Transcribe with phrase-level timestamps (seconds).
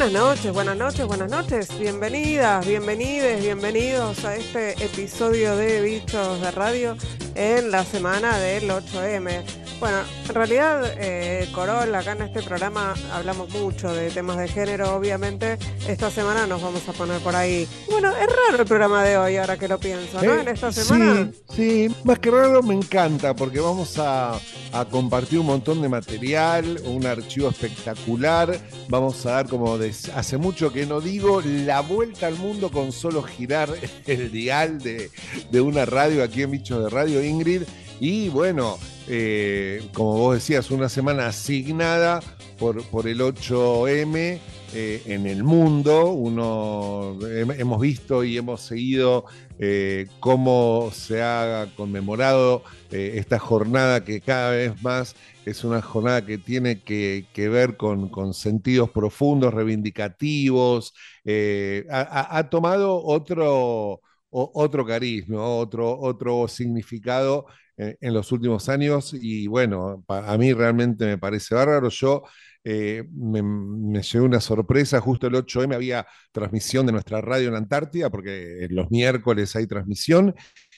[0.00, 1.78] Buenas noches, buenas noches, buenas noches.
[1.78, 6.96] Bienvenidas, bienvenides, bienvenidos a este episodio de Bichos de Radio
[7.34, 9.59] en la semana del 8M.
[9.80, 9.96] Bueno,
[10.28, 15.56] en realidad, eh, Corol, acá en este programa hablamos mucho de temas de género, obviamente.
[15.88, 17.66] Esta semana nos vamos a poner por ahí.
[17.90, 20.34] Bueno, es raro el programa de hoy, ahora que lo pienso, ¿no?
[20.34, 21.30] Eh, en esta semana.
[21.48, 25.88] Sí, sí, más que raro me encanta porque vamos a, a compartir un montón de
[25.88, 28.54] material, un archivo espectacular.
[28.88, 32.92] Vamos a dar, como de- hace mucho que no digo, la vuelta al mundo con
[32.92, 33.70] solo girar
[34.06, 35.10] el dial de,
[35.50, 37.62] de una radio aquí en Bichos de Radio, Ingrid.
[38.02, 42.20] Y bueno, eh, como vos decías, una semana asignada
[42.58, 44.40] por, por el 8M
[44.72, 46.14] eh, en el mundo.
[47.58, 49.24] Hemos visto y hemos seguido
[49.58, 56.38] eh, cómo se ha conmemorado esta jornada que cada vez más es una jornada que
[56.38, 60.92] tiene que, ver con, sentidos profundos, reivindicativos.
[61.90, 65.58] ha tomado otro, o- otro cariz, ¿no?
[65.58, 67.46] otro, otro significado
[67.80, 71.88] en, en los últimos años y bueno, a mí realmente me parece bárbaro.
[71.88, 72.22] Yo
[72.64, 77.54] eh, me, me llevé una sorpresa, justo el 8M había transmisión de nuestra radio en
[77.54, 80.34] la Antártida, porque los miércoles hay transmisión,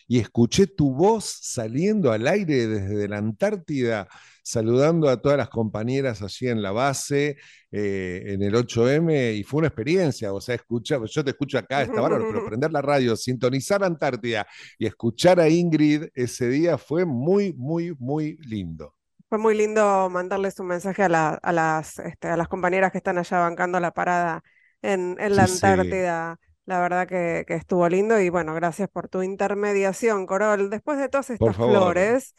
[0.08, 4.08] y escuché tu voz saliendo al aire desde la Antártida,
[4.42, 7.36] saludando a todas las compañeras allí en la base,
[7.70, 11.82] eh, en el 8M, y fue una experiencia, o sea, escuchar, yo te escucho acá,
[11.82, 14.46] está bárbaro, pero prender la radio, sintonizar Antártida
[14.78, 18.94] y escuchar a Ingrid ese día fue muy, muy, muy lindo.
[19.28, 22.98] Fue muy lindo mandarles un mensaje a, la- a las, este, a las compañeras que
[22.98, 24.42] están allá bancando la parada
[24.82, 25.70] en, en la Sí, sí.
[25.72, 26.38] Antártida.
[26.66, 30.68] La verdad que, que estuvo lindo y bueno, gracias por tu intermediación, Corol.
[30.70, 32.34] Después de todas estas flores,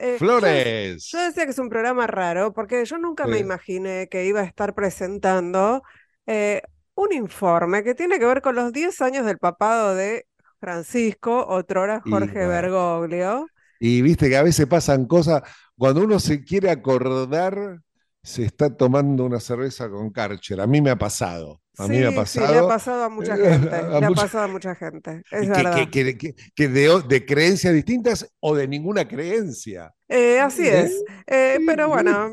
[0.00, 1.04] eh, Flores.
[1.10, 4.44] yo decía que es un programa raro porque yo nunca me imaginé que iba a
[4.44, 5.82] estar presentando
[6.26, 6.62] eh,
[6.94, 10.26] un informe que tiene que ver con los 10 años del papado de
[10.60, 12.46] Francisco, otrora Jorge.
[12.46, 13.46] Bergoglio.
[13.80, 15.42] Y viste que a veces pasan cosas,
[15.76, 17.78] cuando uno se quiere acordar,
[18.22, 20.60] se está tomando una cerveza con Karcher.
[20.60, 21.60] A mí me ha pasado.
[21.78, 22.68] A mí me ha Sí, sí, le ha pasado.
[22.68, 25.74] pasado a mucha gente, a le ha pasado a mucha gente, es que, verdad.
[25.76, 29.94] que- que- que- que de, o- de creencias distintas o de ninguna creencia.
[30.08, 30.80] Eh, así ¿Eh?
[30.84, 32.30] es, eh, pero bueno,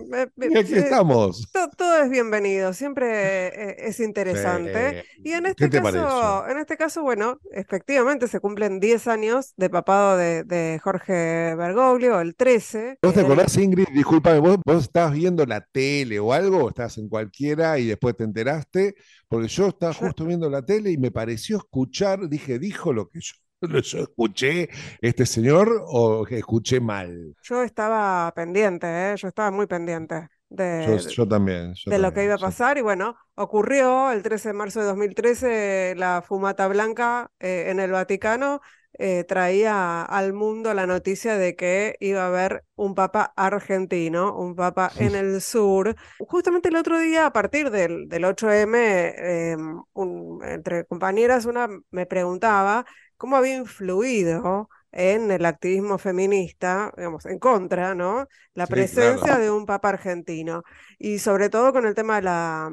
[0.58, 1.52] aquí eh, estamos.
[1.78, 5.02] todo es bienvenido, siempre eh, es interesante.
[5.02, 5.22] Sí.
[5.26, 9.54] Y en ¿Qué este te caso, en este caso, bueno, efectivamente se cumplen 10 años
[9.58, 13.00] de papado de, de Jorge Bergoglio, el 13.
[13.02, 13.88] ¿Vos te acordás, Ingrid?
[13.94, 18.16] Disculpame, ¿vos, vos estabas viendo la tele o algo, o estabas en cualquiera y después
[18.16, 18.96] te enteraste?
[19.28, 23.20] Porque yo estaba justo viendo la tele y me pareció escuchar, dije, ¿dijo lo que
[23.20, 23.34] yo,
[23.84, 24.70] yo escuché
[25.02, 27.36] este señor o escuché mal?
[27.42, 31.74] Yo estaba pendiente, eh, yo estaba muy pendiente de, Yo, yo también.
[31.76, 34.80] yo de lo que también, iba a pasar y bueno, ocurrió el 13 de marzo
[34.82, 38.62] de 2013 la fumata blanca eh, en el Vaticano
[39.00, 44.56] eh, traía al mundo la noticia de que iba a haber un papa argentino, un
[44.56, 45.96] papa en el sur.
[46.18, 49.14] Justamente el otro día, a partir del, del 8M,
[49.54, 49.58] eh,
[49.94, 52.86] un- entre compañeras, una me preguntaba
[53.18, 58.28] cómo había influido en el activismo feminista, digamos, en contra, ¿no?
[58.54, 59.40] La Sí, presencia claro.
[59.40, 60.64] de un papa argentino
[60.98, 62.72] y sobre todo con el tema de la,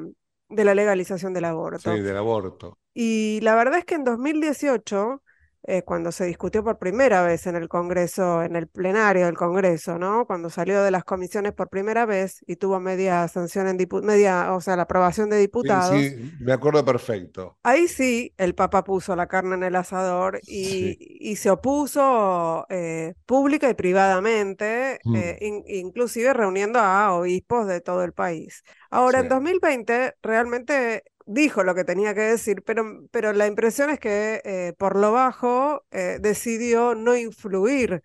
[0.49, 1.91] de la legalización del aborto.
[1.91, 2.79] Sí, del aborto.
[2.93, 5.23] Y la verdad es que en 2018,
[5.65, 9.97] eh, cuando se discutió por primera vez en el Congreso, en el plenario del Congreso,
[9.97, 10.25] ¿no?
[10.25, 14.61] Cuando salió de las comisiones por primera vez y tuvo media sanción en media, o
[14.61, 15.95] sea, la aprobación de Sí, diputados.
[16.01, 17.57] sí, me acuerdo perfecto.
[17.63, 20.97] Ahí sí, el Papa puso la carne en el asador y, Sí.
[20.99, 25.15] y se opuso eh, pública y privadamente, Mm.
[25.15, 28.63] eh, in- inclusive reuniendo a obispos de todo el país.
[28.89, 29.29] Ahora, en Sí.
[29.29, 34.73] 2020 realmente dijo lo que tenía que decir, pero, pero la impresión es que eh,
[34.77, 38.01] por lo bajo eh, decidió no influir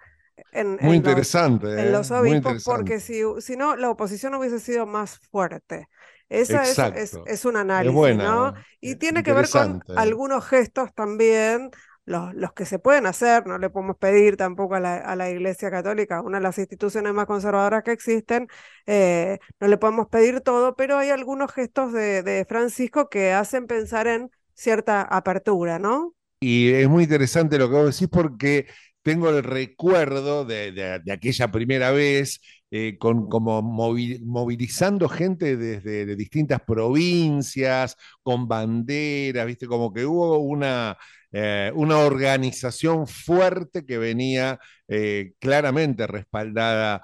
[0.53, 1.93] en, Muy en los, interesante, en ¿eh?
[1.93, 3.01] los Muy obispos, porque interesante.
[3.01, 5.89] si, si no, la oposición hubiese sido más fuerte.
[6.29, 7.25] Esa es, es, Exacto.
[7.25, 8.55] es un Es análisis, ¿no?
[8.81, 9.93] Y eh, tiene que ver con interesante.
[9.95, 11.71] algunos gestos también,
[12.09, 15.31] los, los que se pueden hacer, no le podemos pedir tampoco a la, a la
[15.31, 18.49] Iglesia Católica, una de las instituciones más conservadoras que existen,
[18.87, 23.67] eh, no le podemos pedir todo, pero hay algunos gestos de, de Francisco que hacen
[23.67, 26.15] pensar en cierta apertura, ¿no?
[26.41, 28.67] Y es muy interesante lo que vos decís porque
[29.03, 32.41] tengo el recuerdo de, aquella primera vez,
[32.71, 39.67] eh, con, como movilizando gente desde de distintas provincias, con banderas, ¿viste?
[39.67, 40.97] Como que hubo una,
[41.33, 44.59] eh, una organización fuerte que venía
[44.89, 47.03] eh, claramente respaldada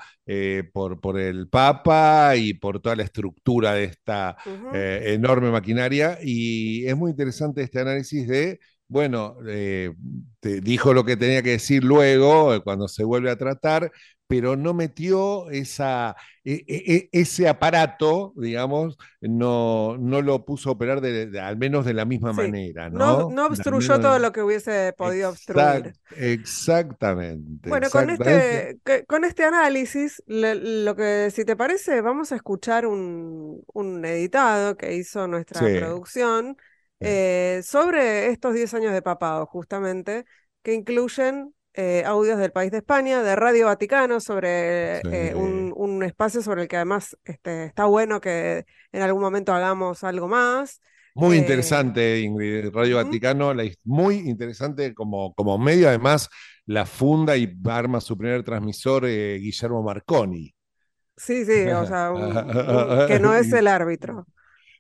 [0.73, 4.37] por, por, el Papa y por toda la estructura de esta
[4.73, 6.19] enorme maquinaria.
[6.23, 9.93] Y es muy interesante este análisis de bueno, eh,
[10.41, 13.91] te dijo lo que tenía que decir luego, eh, cuando se vuelve a tratar,
[14.27, 20.73] pero no metió esa, e, e, e, ese aparato, digamos, no, no lo puso a
[20.73, 22.89] operar al menos de la misma manera.
[22.89, 25.93] No, no, obstruyó todo lo que hubiese podido obstruir.
[26.17, 27.69] Exactamente.
[27.69, 33.63] Bueno, Con, este, con este análisis, lo que si te parece, vamos a escuchar un,
[33.73, 36.57] un editado que hizo nuestra producción
[37.01, 40.25] eh, sobre estos 10 años de papado, justamente,
[40.63, 46.43] que incluyen eh, audios del país de España, de Radio Vaticano, sobre eh, un, espacio
[46.43, 50.81] sobre el que además este, está bueno que en algún momento hagamos algo más.
[51.15, 52.71] Muy interesante, Ingrid.
[52.73, 53.53] Radio Vaticano,
[53.85, 55.89] muy interesante como, como medio.
[55.89, 56.29] Además,
[56.67, 60.55] la funda y arma su primer transmisor Guillermo Marconi.
[61.17, 62.13] Sí, sí, o sea,
[63.07, 64.27] que no es el árbitro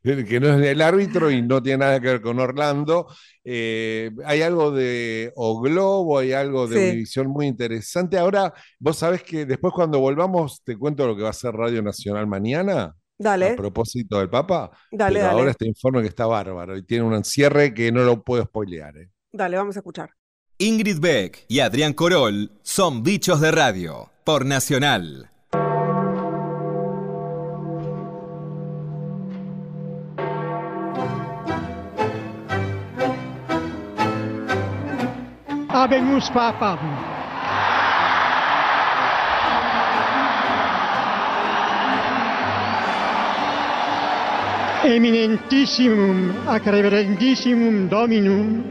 [0.28, 3.06] que no es del árbitro y no tiene nada que ver con Orlando.
[3.42, 8.18] Eh, hay algo de O Globo, hay algo de Univisión muy interesante.
[8.18, 11.82] Ahora, vos sabés que después cuando volvamos te cuento lo que va a ser Radio
[11.82, 12.94] Nacional mañana.
[13.16, 13.52] Dale.
[13.52, 14.70] A propósito del Papa.
[14.90, 18.22] Dale, pero ahora este informe que está bárbaro y tiene un cierre que no lo
[18.22, 18.96] puedo spoilear.
[18.98, 19.10] Eh.
[19.32, 20.10] Dale, vamos a escuchar.
[20.58, 25.30] Ingrid Beck y Adrián Corol son bichos de radio por Nacional.
[35.84, 36.81] Habemus Papam.
[44.84, 48.64] Eminentissimum ac reverendissimum Dominum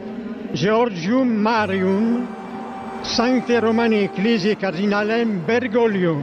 [0.58, 2.26] Georgium Marium
[3.04, 6.18] Sancte Romane Ecclesiae Cardinalem Bergoglio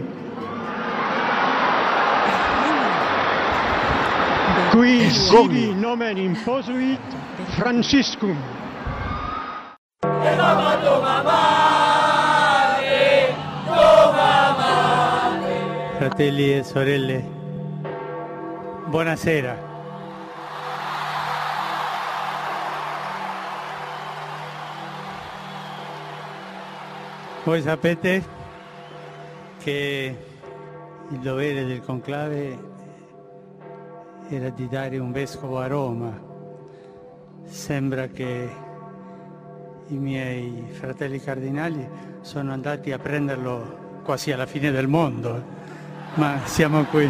[4.74, 6.98] qui sibi nomen imposuit
[7.54, 8.58] Franciscum.
[16.00, 17.22] Fratelli e sorelle,
[18.86, 19.54] buonasera.
[27.44, 28.24] Voi sapete
[29.58, 30.16] che
[31.10, 32.58] il dovere del conclave
[34.30, 36.18] era di dare un vescovo a Roma.
[37.44, 38.48] Sembra che
[39.88, 41.86] i miei fratelli cardinali
[42.22, 45.59] sono andati a prenderlo quasi alla fine del mondo,
[46.16, 47.08] 妈羡慕鬼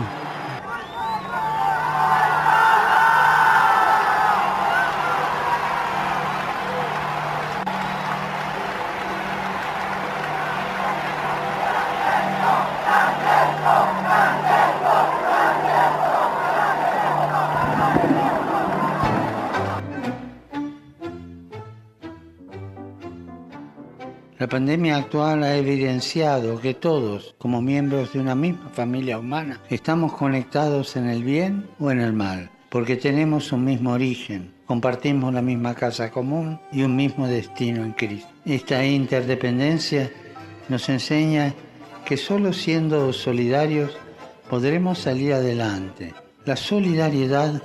[24.70, 30.94] pandemia actual ha evidenciado que todos, como miembros de una misma familia humana, estamos conectados
[30.94, 35.75] en el bien o en el mal, porque tenemos un mismo origen, compartimos la misma
[35.75, 38.28] casa común y un mismo destino en Cristo.
[38.44, 40.08] Esta interdependencia
[40.69, 41.53] nos enseña
[42.05, 43.98] que solo siendo solidarios
[44.48, 46.15] podremos salir adelante.
[46.44, 47.60] La solidaridad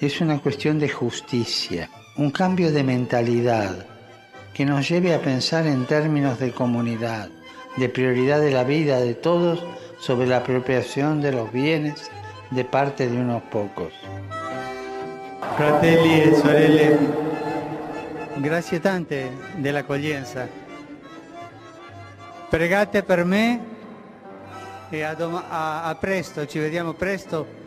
[0.00, 3.89] es una cuestión de justicia, un cambio de mentalidad
[4.54, 7.28] que nos lleve a pensar en términos de comunidad,
[7.76, 9.64] de prioridad de la vida de todos
[9.98, 12.10] sobre la apropiación de los bienes
[12.50, 13.92] de parte de unos pocos.
[15.56, 16.98] Fratelli e sorelle,
[18.36, 20.48] grazie tante dell'accoglienza.
[22.48, 23.60] Pregate per me
[24.90, 27.58] e a, a, a presto, ci vediamo presto.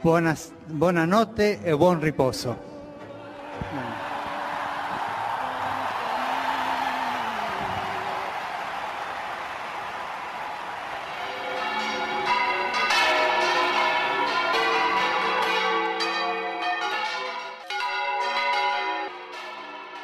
[0.00, 0.36] Buona,
[0.66, 2.70] buonanotte e buon riposo.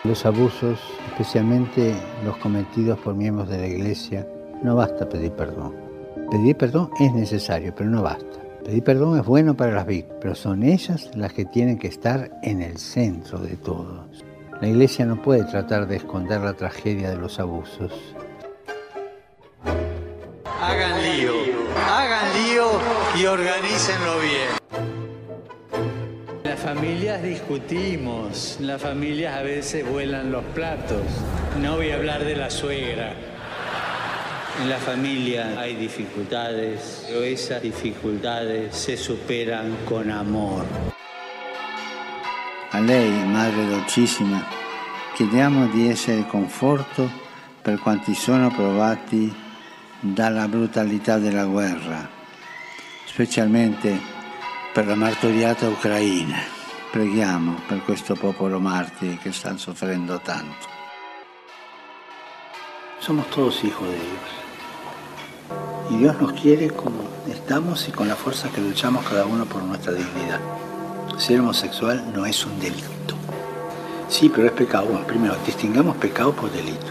[0.08, 4.26] Los abusos, especialmente los cometidos por miembros de la Iglesia,
[4.62, 5.74] no basta pedir perdón.
[6.30, 8.40] Pedir perdón es necesario, pero no basta.
[8.64, 12.30] Pedir perdón es bueno para las víctimas, pero son ellas las que tienen que estar
[12.42, 14.06] en el centro de todo.
[14.62, 17.92] La Iglesia no puede tratar de esconder la tragedia de los abusos.
[20.58, 21.32] Hagan lío,
[21.86, 22.66] hagan lío
[23.14, 24.58] y organícenlo bien.
[26.58, 31.02] Las familias discutimos, en las familias a veces vuelan los platos.
[31.62, 33.14] No voy a hablar de la suegra.
[34.60, 40.64] En la familia hay dificultades, pero esas dificultades se superan con amor.
[42.72, 44.44] A lei, madre dolcissima,
[45.14, 47.08] chiediamo di essere conforto
[47.62, 49.32] per quanti sono provati
[50.00, 52.10] dalla brutalità della guerra,
[53.04, 54.16] specialmente
[54.72, 56.36] per la martoriata Ucraina.
[56.90, 60.66] Preghiamo per questo popolo martire che sta soffrendo tanto.
[62.98, 64.30] Somos todos hijos de Dios.
[65.90, 69.62] Y Dios nos quiere como estamos y con la fuerza que luchamos cada uno por
[69.62, 70.40] nuestra dignidad.
[71.16, 73.14] Ser homosexual no es un delito.
[74.08, 74.86] Sí, pero es pecado.
[74.86, 76.86] Bueno, primero, distingamos pecado por delito.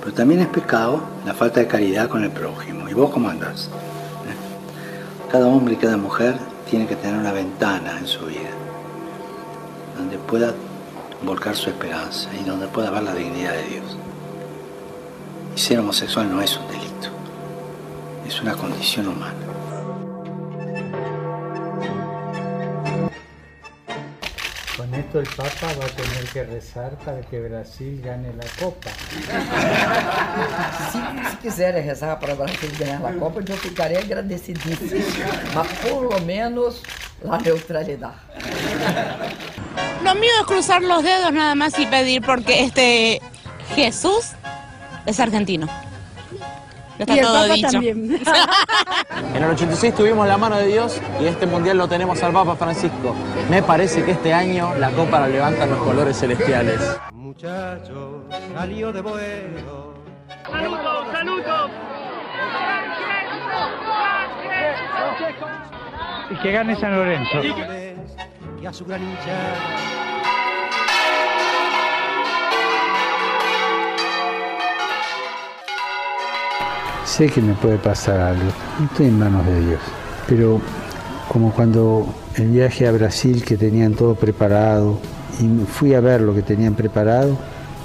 [0.00, 2.88] Pero también es pecado la falta de caridad con el prójimo.
[2.88, 3.70] ¿Y vos cómo andás?
[4.28, 5.30] ¿Eh?
[5.30, 6.36] Cada hombre y cada mujer
[6.68, 8.50] tiene que tener una ventana en su vida
[9.96, 10.54] donde pueda
[11.22, 13.96] volcar su esperanza y donde pueda ver la dignidad de Dios.
[15.54, 17.08] Y ser homosexual no es un delito,
[18.26, 19.43] es una condición humana.
[25.14, 28.90] Esto el Papa va a tener que rezar para que Brasil gane la Copa.
[30.90, 35.00] Se, se quiserem rezar para o Brasil ganhar a Copa, eu ficaria agradecidíssimo.
[35.54, 36.82] Mas por lo menos
[37.22, 38.14] la neutralidad.
[40.02, 43.20] Lo mío es cruzar los dedos nada más y pedir porque este
[43.74, 44.32] Jesús
[45.06, 45.68] es argentino.
[46.98, 47.70] Ya está Y el todo Papa dicho.
[47.70, 48.20] también.
[49.34, 52.54] En el 86 tuvimos la mano de Dios y este mundial lo tenemos al Papa
[52.54, 53.14] Francisco.
[53.50, 56.80] Me parece que este año la copa la levantan los colores celestiales.
[57.12, 58.22] Muchacho,
[58.54, 59.94] salió de vuelo.
[60.48, 61.70] Saludos, saludos.
[66.30, 67.40] Y que gane San Lorenzo.
[68.60, 69.02] Que a su gran
[77.04, 78.50] Sé que me puede pasar algo,
[78.82, 79.80] estoy en manos de Dios,
[80.26, 80.60] pero
[81.28, 82.06] como cuando
[82.36, 84.98] el viaje a Brasil que tenían todo preparado
[85.38, 87.36] y fui a ver lo que tenían preparado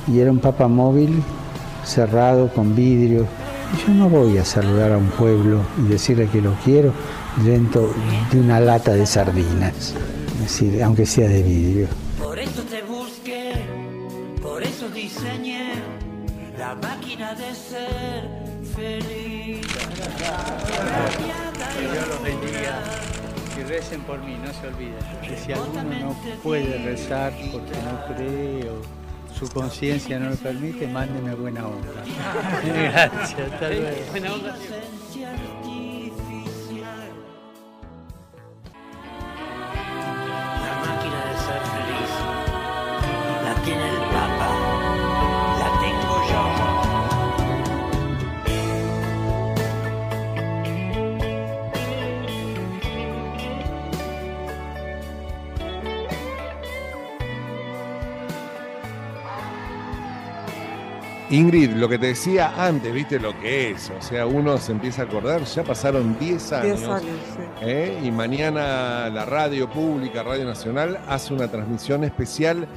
[0.07, 1.21] y era un papa móvil
[1.83, 3.27] cerrado con vidrio.
[3.85, 6.93] Yo no voy a saludar a un pueblo y decirle que lo quiero
[7.43, 7.93] dentro
[8.31, 9.93] de una lata de sardinas,
[10.41, 11.87] decir, aunque sea de vidrio.
[12.17, 13.51] Por eso te busqué,
[14.41, 15.73] por eso diseñé
[16.57, 18.48] la máquina de ser
[18.79, 19.67] feliz.
[21.75, 22.81] Que Dios los bendiga
[23.57, 24.95] y recen por mí, no se olviden.
[25.21, 28.81] Que si alguno no puede rezar porque no cree o
[29.33, 32.03] su conciencia no lo permite, mándeme buena onda.
[32.65, 34.39] Gracias, hasta luego.
[61.31, 63.91] Ingrid, lo que te decía antes, viste lo que es.
[63.97, 66.79] O sea, uno se empieza a acordar, ya pasaron 10 años.
[66.79, 67.43] 10 años, sí.
[67.61, 68.01] ¿eh?
[68.03, 72.67] Y mañana la radio pública, Radio Nacional, hace una transmisión especial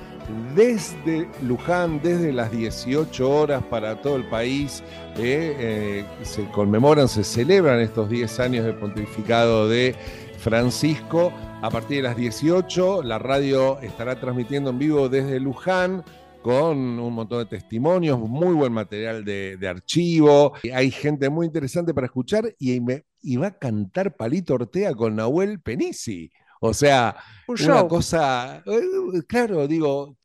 [0.54, 4.82] desde Luján, desde las 18 horas para todo el país.
[5.16, 5.56] ¿eh?
[5.58, 9.94] Eh, se conmemoran, se celebran estos 10 años de pontificado de
[10.38, 11.32] Francisco.
[11.62, 16.04] A partir de las 18, la radio estará transmitiendo en vivo desde Luján
[16.42, 20.52] con un montón de testimonios, muy buen material de, de archivo.
[20.74, 25.16] Hay gente muy interesante para escuchar y, me- y va a cantar Palito Ortega con
[25.16, 26.30] Nahuel Penisi.
[26.64, 27.16] O sea,
[27.48, 27.88] Un una show.
[27.88, 30.16] cosa, eh, claro, digo,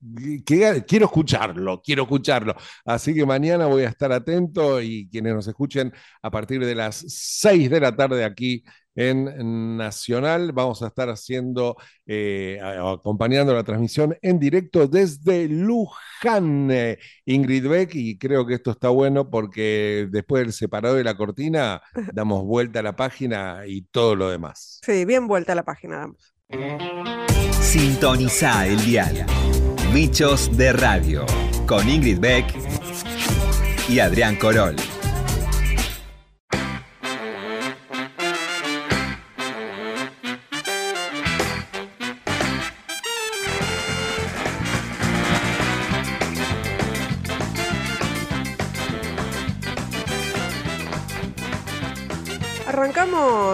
[0.46, 2.56] que, quiero escucharlo, quiero escucharlo.
[2.86, 6.98] Así que mañana voy a estar atento y quienes nos escuchen a partir de las
[7.08, 8.64] 6 de la tarde aquí
[8.98, 11.78] en Nacional, vamos a estar haciendo,
[12.08, 18.72] eh, acompañando la transmisión en directo desde Luján, eh, Ingrid Beck, y creo que esto
[18.72, 21.82] está bueno porque después del separado de la cortina,
[22.14, 24.82] damos vuelta a la página y todo lo demás.
[24.84, 25.98] Sí, bien vuelta a la página.
[25.98, 26.34] damos.
[27.62, 29.26] Sintoniza el dial.
[29.94, 31.26] Bichos de Radio.
[31.68, 32.46] Con Ingrid Beck
[33.90, 34.76] y Adrián Corol.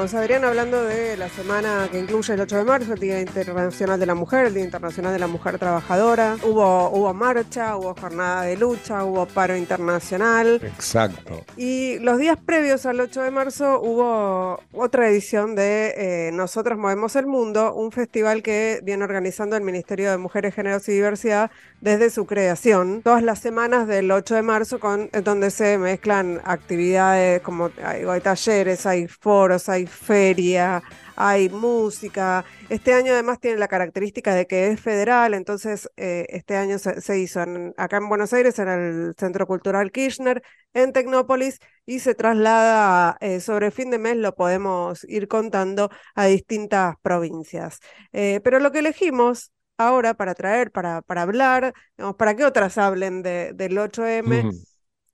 [0.03, 3.99] Arrancamos, Adrián, hablando de la semana que incluye el 8 de marzo, el Día Internacional
[3.99, 6.37] de la Mujer, el Día Internacional de la Mujer Trabajadora.
[6.43, 10.59] Hubo, hubo marcha, hubo jornada de lucha, hubo paro internacional.
[10.61, 11.45] Exacto.
[11.55, 17.15] Y los días previos al 8 de marzo hubo otra edición de eh, Nosotros Movemos
[17.15, 22.09] el Mundo, un festival que viene organizando el Ministerio de Mujeres, Géneros y Diversidad desde
[22.09, 23.01] su creación.
[23.03, 28.21] Todas las semanas del 8 de marzo, con, donde se mezclan actividades como hay, hay
[28.21, 30.83] talleres, hay foros, hay feria,
[31.15, 32.45] hay música.
[32.69, 37.01] Este año además tiene la característica de que es federal, entonces eh, este año se,
[37.01, 40.41] se hizo en- acá en Buenos Aires, en el Centro Cultural Kirchner,
[40.73, 46.25] en Tecnópolis, y se traslada eh, sobre fin de mes, lo podemos ir contando a
[46.25, 47.79] distintas provincias.
[48.11, 52.77] Eh, pero lo que elegimos ahora para traer, para, para hablar, digamos, para que otras
[52.77, 54.63] hablen de- del 8M, Ujú.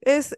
[0.01, 0.37] es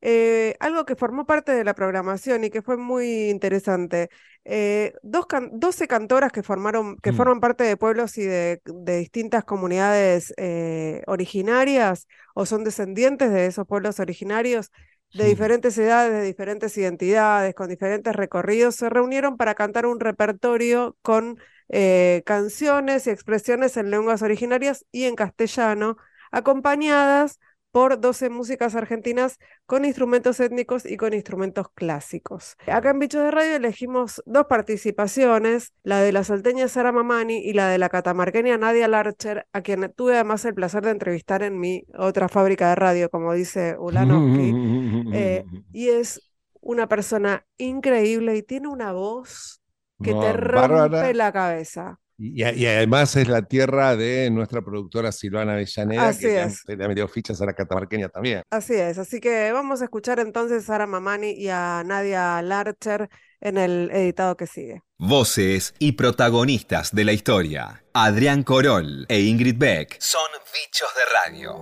[0.00, 4.10] eh, algo que formó parte de la programación y que fue muy interesante.
[4.44, 7.16] Eh, dos can- 12 cantoras que formaron, que Mm.
[7.16, 13.46] forman parte de pueblos y de, de distintas comunidades eh, originarias o son descendientes de
[13.46, 14.70] esos pueblos originarios
[15.12, 20.96] de diferentes edades, de diferentes identidades, con diferentes recorridos, se reunieron para cantar un repertorio
[21.02, 21.38] con
[21.70, 25.96] eh, canciones y expresiones en lenguas originarias y en castellano,
[26.30, 27.38] acompañadas
[27.70, 32.56] por 12 músicas argentinas con instrumentos étnicos y con instrumentos clásicos.
[32.66, 37.52] Acá en Bichos de Radio elegimos dos participaciones, la de la salteña Sara Mamani y
[37.52, 41.58] la de la catamarqueña Nadia Larcher, a quien tuve además el placer de entrevistar en
[41.60, 44.52] mi otra fábrica de radio, como dice Ulanovsky.
[45.12, 46.20] Eh, y es
[46.60, 49.62] una persona increíble y tiene una voz
[50.02, 50.88] que No, te bárbara.
[50.88, 51.98] rompe la cabeza.
[52.20, 56.48] Y, y además es la tierra de nuestra productora Silvana Avellaneda, Así que le han-
[56.48, 56.62] es.
[56.66, 58.42] le ha metido fichas a la catamarqueña también.
[58.50, 63.08] Así es, así que vamos a escuchar entonces a Sara Mamani y a Nadia Larcher
[63.40, 64.82] en el editado que sigue.
[64.98, 67.84] Voces y protagonistas de la historia.
[67.92, 70.20] Adrián Corol e Ingrid Beck son
[70.52, 71.54] bichos de radio.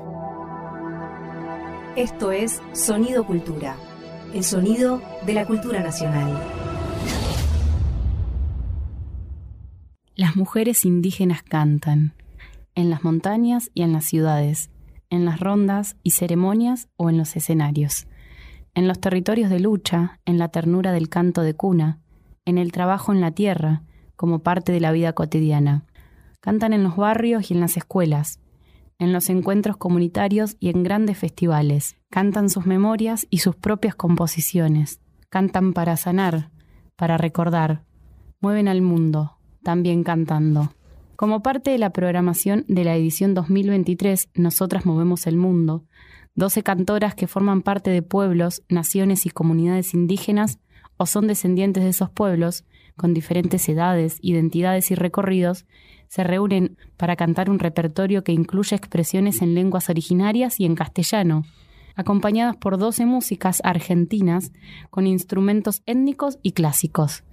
[1.96, 3.76] Esto es Sonido Cultura,
[4.34, 6.65] el sonido de la cultura nacional.
[10.36, 12.12] Mujeres indígenas cantan,
[12.74, 14.68] en las montañas y en las ciudades,
[15.08, 18.06] en las rondas y ceremonias o en los escenarios,
[18.74, 22.00] en los territorios de lucha, en la ternura del canto de cuna,
[22.44, 25.86] en el trabajo en la tierra, como parte de la vida cotidiana.
[26.40, 28.38] Cantan en los barrios y en las escuelas,
[28.98, 31.96] en los encuentros comunitarios y en grandes festivales.
[32.10, 35.00] Cantan sus memorias y sus propias composiciones.
[35.30, 36.50] Cantan para sanar,
[36.94, 37.84] para recordar.
[38.42, 39.35] Mueven al mundo,
[39.66, 40.72] también cantando.
[41.16, 45.82] Como parte de la programación de la edición 2023 Nosotras Movemos el Mundo,
[46.36, 50.60] 12 cantoras que forman parte de pueblos, naciones y comunidades indígenas
[50.98, 55.66] o son descendientes de esos pueblos, con diferentes edades, identidades y recorridos,
[56.06, 61.42] se reúnen para cantar un repertorio que incluye expresiones en lenguas originarias y en castellano,
[61.96, 64.52] acompañadas por 12 músicas argentinas
[64.90, 67.24] con instrumentos étnicos y clásicos.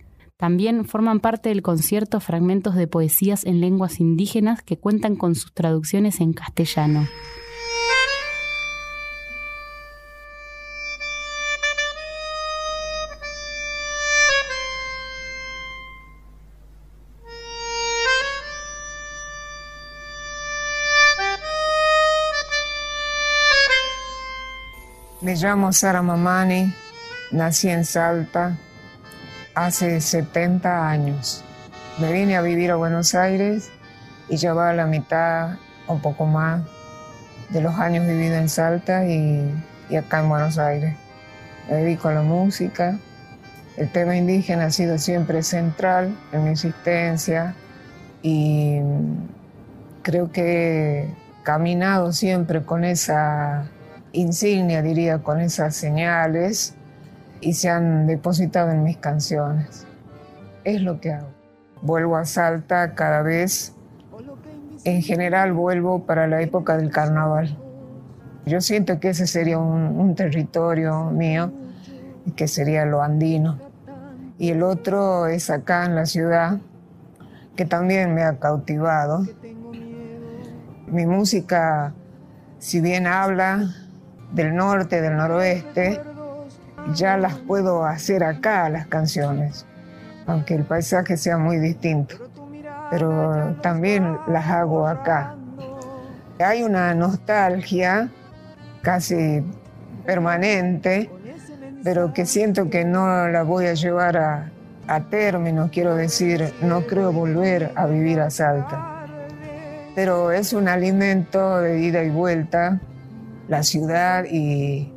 [0.43, 5.53] También forman parte del concierto fragmentos de poesías en lenguas indígenas que cuentan con sus
[5.53, 7.07] traducciones en castellano.
[25.21, 26.73] Me llamo Sara Mamani,
[27.31, 28.57] nací en Salta
[29.55, 31.43] hace 70 años.
[31.99, 33.69] Me vine a vivir a Buenos Aires
[34.29, 36.63] y ya va a la mitad, un poco más,
[37.49, 39.53] de los años vividos en Salta y,
[39.89, 40.95] y acá en Buenos Aires.
[41.69, 42.97] Me dedico a la música.
[43.77, 47.55] El tema indígena ha sido siempre central en mi existencia
[48.21, 48.79] y
[50.01, 51.13] creo que he
[51.43, 53.65] caminado siempre con esa
[54.11, 56.75] insignia, diría, con esas señales
[57.43, 59.85] y se han depositado en mis canciones.
[60.63, 61.27] Es lo que hago.
[61.81, 63.73] Vuelvo a Salta cada vez.
[64.85, 67.57] En general vuelvo para la época del carnaval.
[68.45, 71.51] Yo siento que ese sería un, un territorio mío,
[72.35, 73.59] que sería lo andino.
[74.37, 76.59] Y el otro es acá en la ciudad,
[77.55, 79.25] que también me ha cautivado.
[80.87, 81.93] Mi música,
[82.59, 83.69] si bien habla
[84.33, 86.01] del norte, del noroeste,
[86.93, 89.65] ya las puedo hacer acá, las canciones,
[90.27, 92.15] aunque el paisaje sea muy distinto,
[92.91, 95.35] pero también las hago acá.
[96.39, 98.09] Hay una nostalgia
[98.81, 99.43] casi
[100.05, 101.09] permanente
[101.83, 104.51] pero que siento que no la voy a llevar a,
[104.87, 109.05] a término, quiero decir, no creo volver a vivir a Salta.
[109.93, 112.79] Pero es un alimento de ida y vuelta,
[113.49, 114.92] la ciudad y,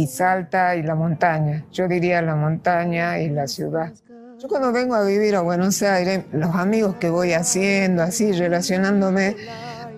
[0.00, 1.66] y Salta y la montaña.
[1.72, 3.92] Yo diría la montaña y la ciudad.
[4.38, 9.36] Yo cuando vengo a vivir a Buenos Aires, los amigos que voy haciendo, así relacionándome,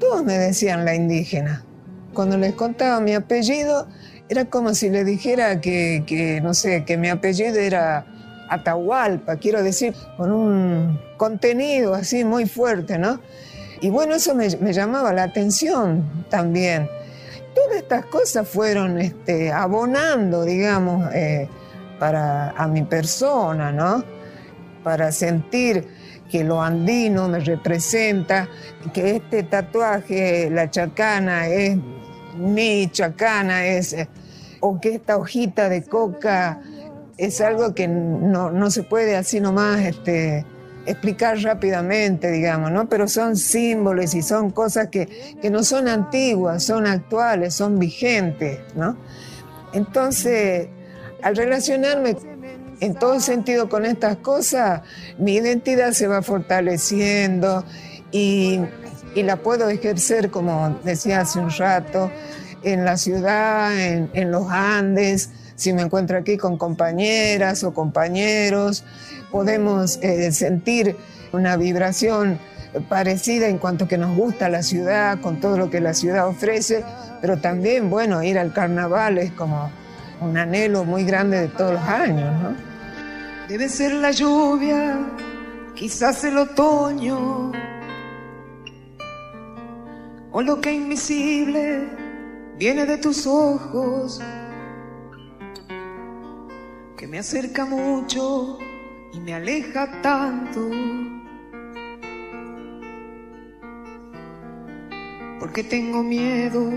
[0.00, 1.64] todos me decían la indígena.
[2.12, 3.86] Cuando les contaba mi apellido,
[4.28, 8.04] era como si le dijera que, que, no sé, que mi apellido era
[8.48, 13.20] Atahualpa, quiero decir, con un contenido así muy fuerte, ¿no?
[13.80, 16.88] Y bueno, eso me, me llamaba la atención también.
[17.54, 21.48] Todas estas cosas fueron este, abonando, digamos, eh,
[21.98, 24.04] para, a mi persona, ¿no?
[24.82, 25.86] Para sentir
[26.30, 28.48] que lo andino me representa,
[28.94, 31.76] que este tatuaje, la chacana, es
[32.36, 33.94] mi chacana, es,
[34.60, 36.60] o que esta hojita de coca
[37.18, 40.46] es algo que no, no se puede así nomás este,
[40.86, 42.88] explicar rápidamente, digamos, ¿no?
[42.88, 48.60] Pero son símbolos y son cosas que, que no son antiguas, son actuales, son vigentes,
[48.74, 48.96] ¿no?
[49.72, 50.68] Entonces,
[51.22, 52.16] al relacionarme
[52.80, 54.82] en todo sentido con estas cosas,
[55.18, 57.64] mi identidad se va fortaleciendo
[58.10, 58.60] y,
[59.14, 62.10] y la puedo ejercer, como decía hace un rato,
[62.64, 68.84] en la ciudad, en, en los Andes, si me encuentro aquí con compañeras o compañeros,
[69.32, 70.96] podemos eh, sentir
[71.32, 72.38] una vibración
[72.88, 76.84] parecida en cuanto que nos gusta la ciudad, con todo lo que la ciudad ofrece,
[77.20, 79.70] pero también, bueno, ir al carnaval es como
[80.20, 82.54] un anhelo muy grande de todos los años, ¿no?
[83.48, 84.98] Debe ser la lluvia,
[85.74, 87.52] quizás el otoño,
[90.30, 91.88] o lo que invisible
[92.58, 94.20] viene de tus ojos,
[96.96, 98.58] que me acerca mucho
[99.12, 100.70] y me aleja tanto.
[105.38, 106.70] Porque tengo miedo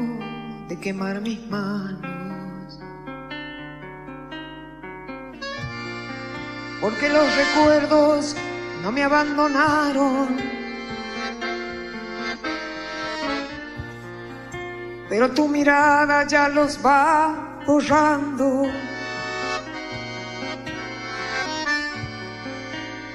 [0.67, 2.79] de quemar mis manos.
[6.81, 8.35] Porque los recuerdos
[8.83, 10.55] no me abandonaron.
[15.09, 18.63] Pero tu mirada ya los va borrando.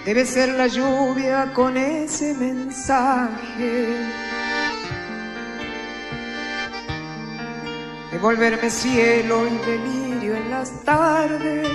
[0.04, 3.86] Debe ser la lluvia con ese mensaje.
[8.10, 11.68] De volverme cielo y delirio en las tardes.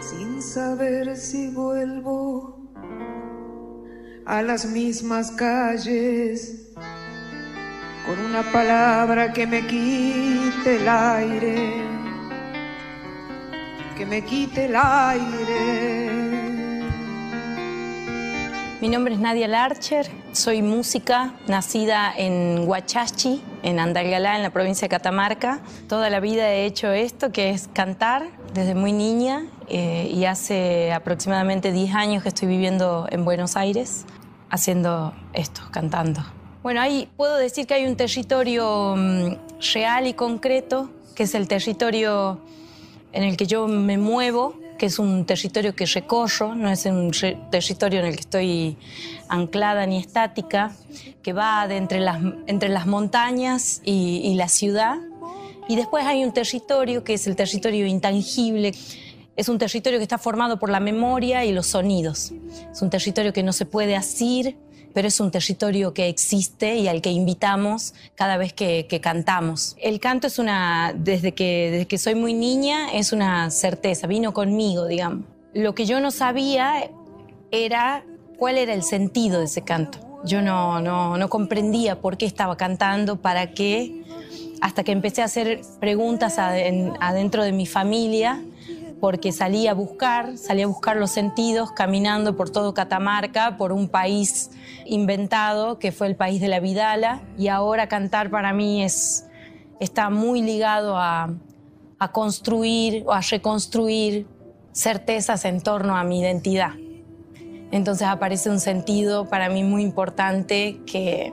[0.00, 2.70] Sin saber si vuelvo
[4.24, 6.72] a las mismas calles.
[8.06, 11.89] Con una palabra que me quite el aire
[14.00, 16.10] que me quite el aire.
[18.80, 24.86] Mi nombre es Nadia Larcher, soy música, nacida en Huachachi, en Andalgalá, en la provincia
[24.86, 25.60] de Catamarca.
[25.86, 30.94] Toda la vida he hecho esto, que es cantar, desde muy niña, eh, y hace
[30.94, 34.06] aproximadamente 10 años que estoy viviendo en Buenos Aires,
[34.48, 36.24] haciendo esto, cantando.
[36.62, 39.34] Bueno, ahí puedo decir que hay un territorio mm,
[39.74, 42.40] real y concreto, que es el territorio
[43.12, 47.10] en el que yo me muevo, que es un territorio que recorro, no es un
[47.50, 48.76] territorio en el que estoy
[49.28, 50.74] anclada ni estática,
[51.22, 54.96] que va de entre las, entre las montañas y, y la ciudad.
[55.68, 58.72] Y después hay un territorio que es el territorio intangible.
[59.36, 62.32] Es un territorio que está formado por la memoria y los sonidos.
[62.72, 64.56] Es un territorio que no se puede asir,
[64.92, 69.76] pero es un territorio que existe y al que invitamos cada vez que, cantamos.
[69.80, 74.32] El canto es una, desde que, desde que soy muy niña, es una certeza, vino
[74.32, 75.24] conmigo, digamos.
[75.54, 76.90] Lo que yo no sabía
[77.50, 78.04] era
[78.36, 79.98] cuál era el sentido de ese canto.
[80.24, 84.02] Yo no, no, no comprendía por qué estaba cantando, para qué,
[84.60, 88.42] hasta que empecé a hacer preguntas adentro de mi familia
[89.00, 93.88] porque salí a buscar, salí a buscar los sentidos caminando por todo Catamarca, por un
[93.88, 94.50] país
[94.90, 99.26] inventado que fue el país de la Vidala y ahora cantar para mí es,
[99.78, 101.32] está muy ligado a,
[102.12, 104.26] construir o a reconstruir
[104.72, 106.72] certezas en torno a mi identidad.
[107.70, 111.32] Entonces aparece un sentido para mí muy importante que,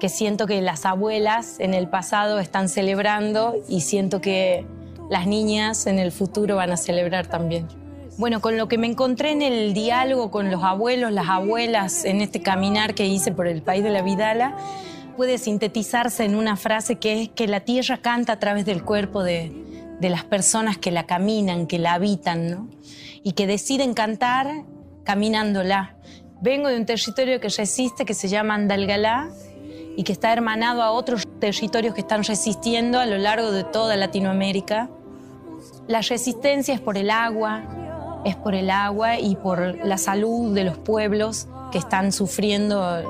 [0.00, 4.64] que siento que las abuelas en el pasado están celebrando y siento que
[5.10, 7.83] las niñas en el futuro van a celebrar también.
[8.16, 12.20] Bueno, con lo que me encontré en el diálogo con los abuelos, las abuelas, en
[12.20, 14.56] este caminar que hice por el país de la Vidala,
[15.16, 19.24] puede sintetizarse en una frase que es que la tierra canta a través del cuerpo
[19.24, 19.52] de,
[19.98, 22.68] de las personas que la caminan, que la habitan, ¿no?
[23.24, 24.62] Y que deciden cantar
[25.02, 25.96] caminándola.
[26.40, 29.28] Vengo de un territorio que resiste, que se llama Andalgalá,
[29.96, 33.96] y que está hermanado a otros territorios que están resistiendo a lo largo de toda
[33.96, 34.88] Latinoamérica.
[35.88, 37.64] La resistencia es por el agua,
[38.24, 43.02] es por el agua y por la salud de los pueblos que están sufriendo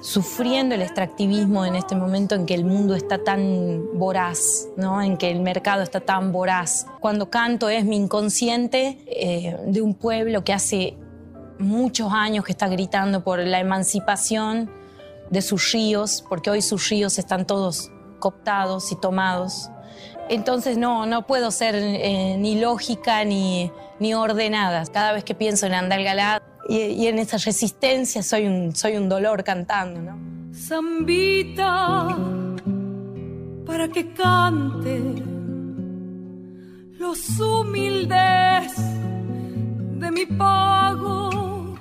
[0.00, 5.02] sufriendo el extractivismo en este momento en que el mundo está tan voraz, ¿no?
[5.02, 6.86] en que el mercado está tan voraz.
[7.00, 10.96] Cuando canto es mi inconsciente eh, de un pueblo que hace
[11.58, 14.70] muchos años que está gritando por la emancipación
[15.30, 17.90] de sus ríos, porque hoy sus ríos están todos
[18.20, 19.68] cooptados y tomados.
[20.28, 24.84] Entonces no, no puedo ser eh, ni lógica ni, ni ordenada.
[24.86, 29.08] Cada vez que pienso en Andalgalá y, y, en esa resistencia soy un, soy un
[29.08, 30.18] dolor cantando, ¿no?
[30.54, 32.16] Zambita,
[33.64, 35.00] para que cante
[36.98, 38.72] los humildes
[40.00, 41.74] de mi pago.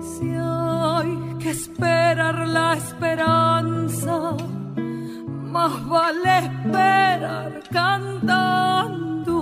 [0.00, 4.36] Si hay que esperar la esperanza,
[5.50, 9.36] más vale esperar cantando.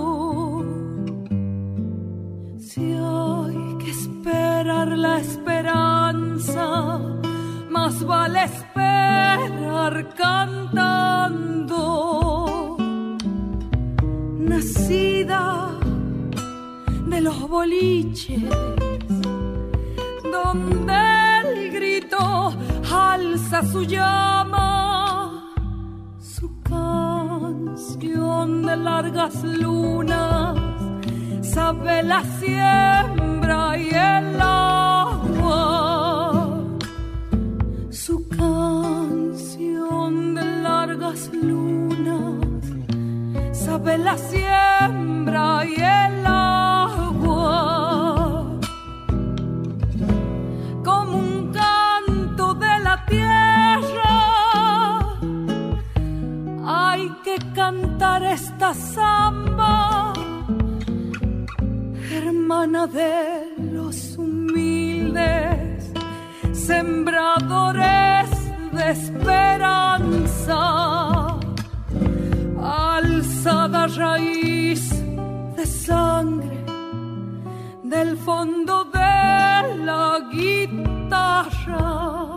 [2.59, 6.99] Si hay que esperar la esperanza,
[7.69, 11.77] más vale esperar cantando.
[14.39, 15.69] Nacida
[17.05, 18.43] de los boliches,
[20.31, 20.93] donde
[21.43, 22.53] el grito
[22.91, 24.98] alza su llama,
[26.69, 30.57] canción de largas lunas
[31.41, 35.57] sabe la siembra y el agua.
[37.89, 42.65] Su canción de largas lunas
[43.51, 47.98] sabe la siembra y el agua.
[58.31, 60.13] Esta samba
[62.11, 65.91] hermana de los humildes,
[66.53, 68.29] sembradores
[68.71, 70.59] de esperanza,
[72.61, 74.91] alzada raíz
[75.55, 76.65] de sangre
[77.83, 82.28] del fondo de la guitarra.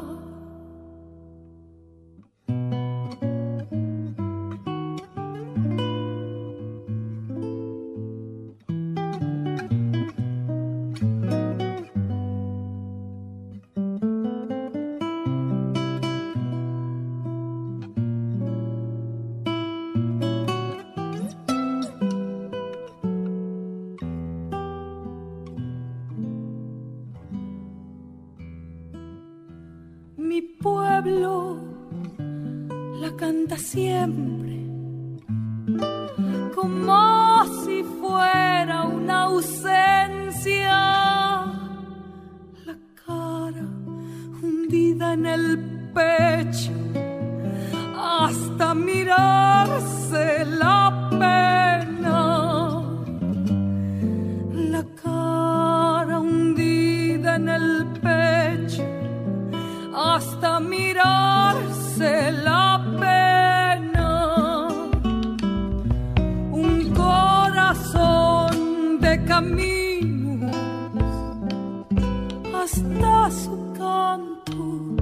[73.22, 74.96] Hasta su canto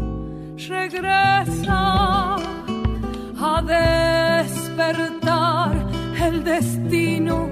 [0.69, 2.37] regresa
[3.39, 3.63] a
[4.43, 5.73] despertar
[6.23, 7.49] el destino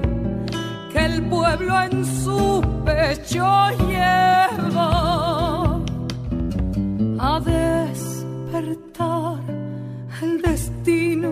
[0.93, 3.47] que el pueblo en su pecho
[3.89, 4.91] lleva.
[7.21, 9.39] A despertar
[10.23, 11.31] el destino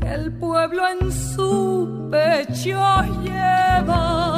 [0.00, 2.80] que el pueblo en su pecho
[3.22, 4.29] lleva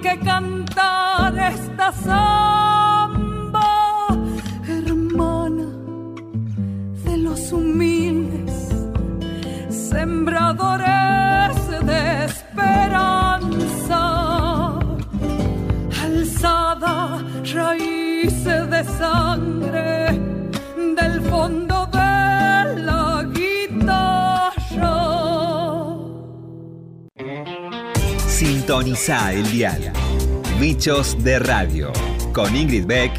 [0.00, 3.68] que cantar esta samba,
[4.68, 5.68] hermana
[7.04, 8.68] de los humildes,
[9.90, 11.56] sembradores
[11.90, 14.02] de esperanza,
[16.04, 17.22] alzada
[17.54, 20.20] raíces de sangre
[20.96, 21.65] del fondo
[28.66, 29.92] Sintoniza el dial.
[30.58, 31.92] Bichos de Radio.
[32.32, 33.12] Con Ingrid Beck.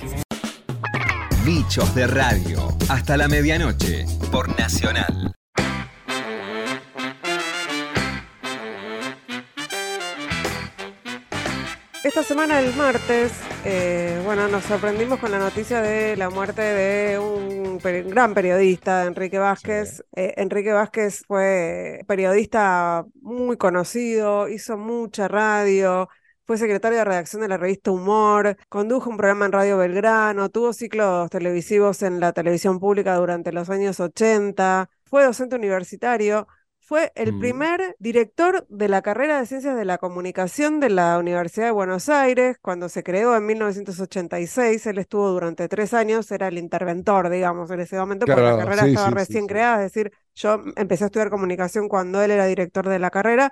[1.45, 2.77] Bichos de Radio.
[2.89, 4.05] Hasta la medianoche.
[4.29, 5.33] Por Nacional.
[12.03, 13.31] Esta semana, el martes,
[13.63, 19.05] eh, bueno, nos sorprendimos con la noticia de la muerte de un peri- gran periodista,
[19.05, 20.03] Enrique Vázquez.
[20.15, 26.07] Eh, Enrique Vázquez fue periodista muy conocido, hizo mucha radio,
[26.45, 30.71] fue secretario de redacción de la revista Humor, condujo un programa en Radio Belgrano, tuvo
[30.71, 36.47] ciclos televisivos en la televisión pública durante los años 80, fue docente universitario.
[36.87, 37.39] Fue el Mm.
[37.39, 42.07] primer director de la carrera de Ciencias de la Comunicación de la Universidad de Buenos
[42.07, 44.85] Aires cuando se creó en 1986.
[44.87, 48.85] Él estuvo durante tres años, era el interventor, digamos, en ese momento, porque la carrera
[48.85, 49.47] sí, estaba sí, recién sí.
[49.47, 49.83] creada.
[49.85, 53.51] Es decir, yo empecé a estudiar comunicación cuando él era director de la carrera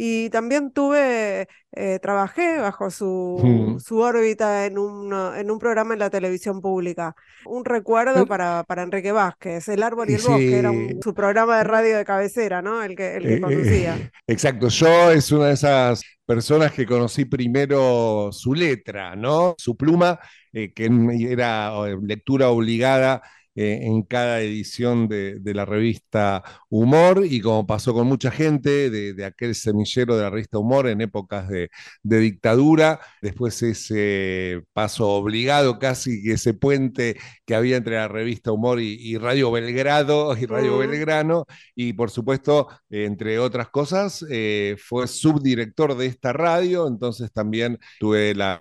[0.00, 3.78] y también tuve, eh, trabajé bajo su, Mm.
[3.80, 7.14] su órbita en un, en un programa en la televisión pública.
[7.44, 11.58] Un recuerdo para, para Enrique Vázquez, El Árbol y el Bosque, era un- su programa
[11.58, 12.82] de radio de cabecera, ¿no?
[12.82, 14.10] El que, el que Eh, eh, conducía.
[14.26, 19.54] Exacto, yo es una de esas personas que conocí primero su letra, ¿no?
[19.58, 20.20] Su pluma,
[20.52, 20.88] eh, que
[21.30, 23.22] era eh, lectura obligada
[23.58, 28.90] eh, en cada edición de, de la revista Humor, y como pasó con mucha gente
[28.90, 31.70] de, de aquel semillero de la revista Humor en épocas de,
[32.02, 37.16] de dictadura, después ese paso obligado, casi que ese puente
[37.46, 40.78] que había entre la revista Humor y, y Radio Belgrado y Radio Mm.
[40.78, 47.78] Belgrano, y por supuesto, entre otras cosas, eh, fue subdirector de esta radio, entonces también
[47.98, 48.58] tuve la,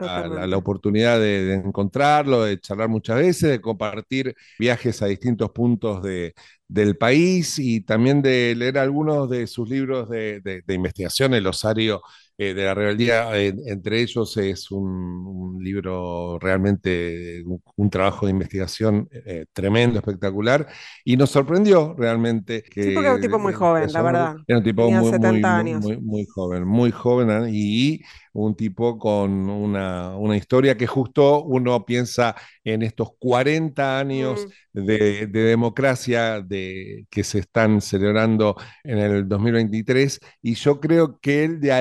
[0.48, 6.02] la- oportunidad de, de encontrarlo, de charlar muchas veces, de compartir viajes a distintos puntos
[6.04, 6.34] de,
[6.68, 11.48] del país y también de leer algunos de sus libros de, de- de investigación, El
[11.48, 12.02] Osario
[12.38, 18.26] eh, de la Rebeldía, eh, entre ellos es un, un libro realmente, un, un trabajo
[18.26, 20.68] de investigación eh, tremendo, espectacular,
[21.04, 22.84] y nos sorprendió realmente que...
[22.84, 24.36] Sí, porque era un tipo muy joven, la verdad.
[24.48, 25.84] Era un tipo muy, muy, 70 muy, años.
[25.84, 28.02] muy, muy joven, muy joven y
[28.34, 34.86] un tipo con una, una historia que justo uno piensa en estos 40 años Mm.
[34.86, 41.44] de, de democracia de, que se están celebrando en el 2023 y yo creo que
[41.46, 41.72] él de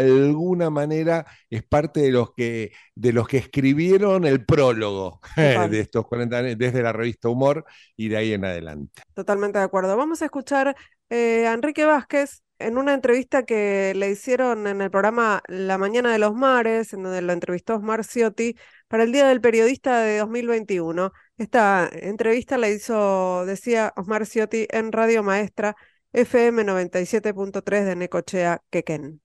[0.46, 6.06] alguna manera es parte de los que, de los que escribieron el prólogo de estos
[6.06, 7.64] 40 años desde la revista Humor
[7.96, 9.02] y de ahí en adelante.
[9.12, 9.96] Totalmente de acuerdo.
[9.96, 10.76] Vamos a escuchar
[11.11, 16.12] eh, a Enrique Vázquez en una entrevista que le hicieron en el programa La Mañana
[16.12, 18.56] de los Mares, en donde lo entrevistó Osmar Ciotti
[18.88, 21.12] para el Día del Periodista de 2021.
[21.38, 25.74] Esta entrevista la hizo, decía Osmar Ciotti, en Radio Maestra
[26.12, 29.20] FM 97.3 de Necochea, Quequén.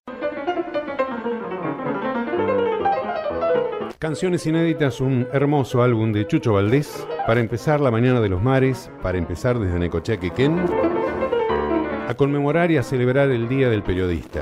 [4.01, 8.89] Canciones inéditas, un hermoso álbum de Chucho Valdés para empezar la mañana de los mares,
[9.03, 10.57] para empezar desde Necochea Quequén,
[12.07, 14.41] a conmemorar y a celebrar el Día del Periodista.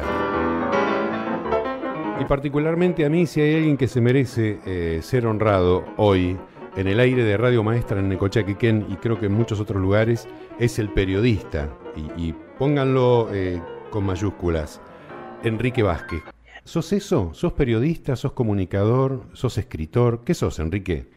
[2.21, 6.37] Y particularmente a mí, si hay alguien que se merece eh, ser honrado hoy
[6.77, 9.81] en el aire de Radio Maestra en Necochea Quequén y creo que en muchos otros
[9.81, 10.25] lugares,
[10.57, 11.67] es el periodista.
[11.97, 14.79] Y, y pónganlo eh, con mayúsculas.
[15.43, 16.21] Enrique Vázquez.
[16.69, 17.33] ¿Sos eso?
[17.33, 18.15] ¿Sos periodista?
[18.15, 19.23] ¿Sos comunicador?
[19.33, 20.23] ¿Sos escritor?
[20.23, 21.07] ¿Qué sos, Enrique?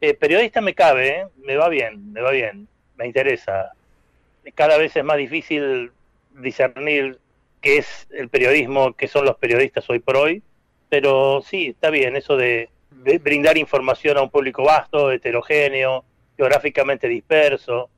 [0.00, 1.26] Eh, periodista me cabe, ¿eh?
[1.44, 3.72] me va bien, me va bien, me interesa.
[4.54, 5.92] Cada vez es más difícil
[6.40, 7.18] discernir
[7.60, 10.42] qué es el periodismo, qué son los periodistas hoy por hoy,
[10.88, 16.02] pero sí, está bien eso de, de brindar información a un público vasto, heterogéneo,
[16.34, 17.90] geográficamente disperso,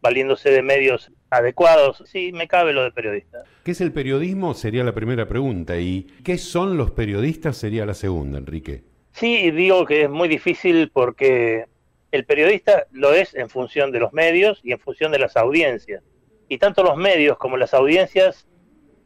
[0.00, 2.02] valiéndose de medios adecuados.
[2.04, 3.44] Sí, me cabe lo de periodista.
[3.68, 4.54] ¿Qué es el periodismo?
[4.54, 5.76] Sería la primera pregunta.
[5.76, 7.58] ¿Y qué son los periodistas?
[7.58, 8.82] Sería la segunda, Enrique.
[9.12, 11.66] Sí, digo que es muy difícil porque
[12.10, 16.02] el periodista lo es en función de los medios y en función de las audiencias.
[16.48, 18.48] Y tanto los medios como las audiencias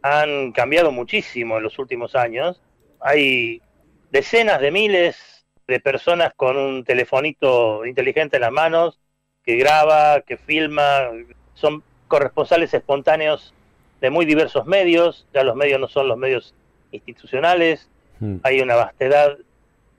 [0.00, 2.62] han cambiado muchísimo en los últimos años.
[3.00, 3.60] Hay
[4.12, 9.00] decenas de miles de personas con un telefonito inteligente en las manos
[9.42, 11.08] que graba, que filma,
[11.54, 13.52] son corresponsales espontáneos
[14.02, 16.54] de muy diversos medios, ya los medios no son los medios
[16.90, 17.88] institucionales,
[18.22, 18.36] Mm.
[18.44, 19.36] hay una vastedad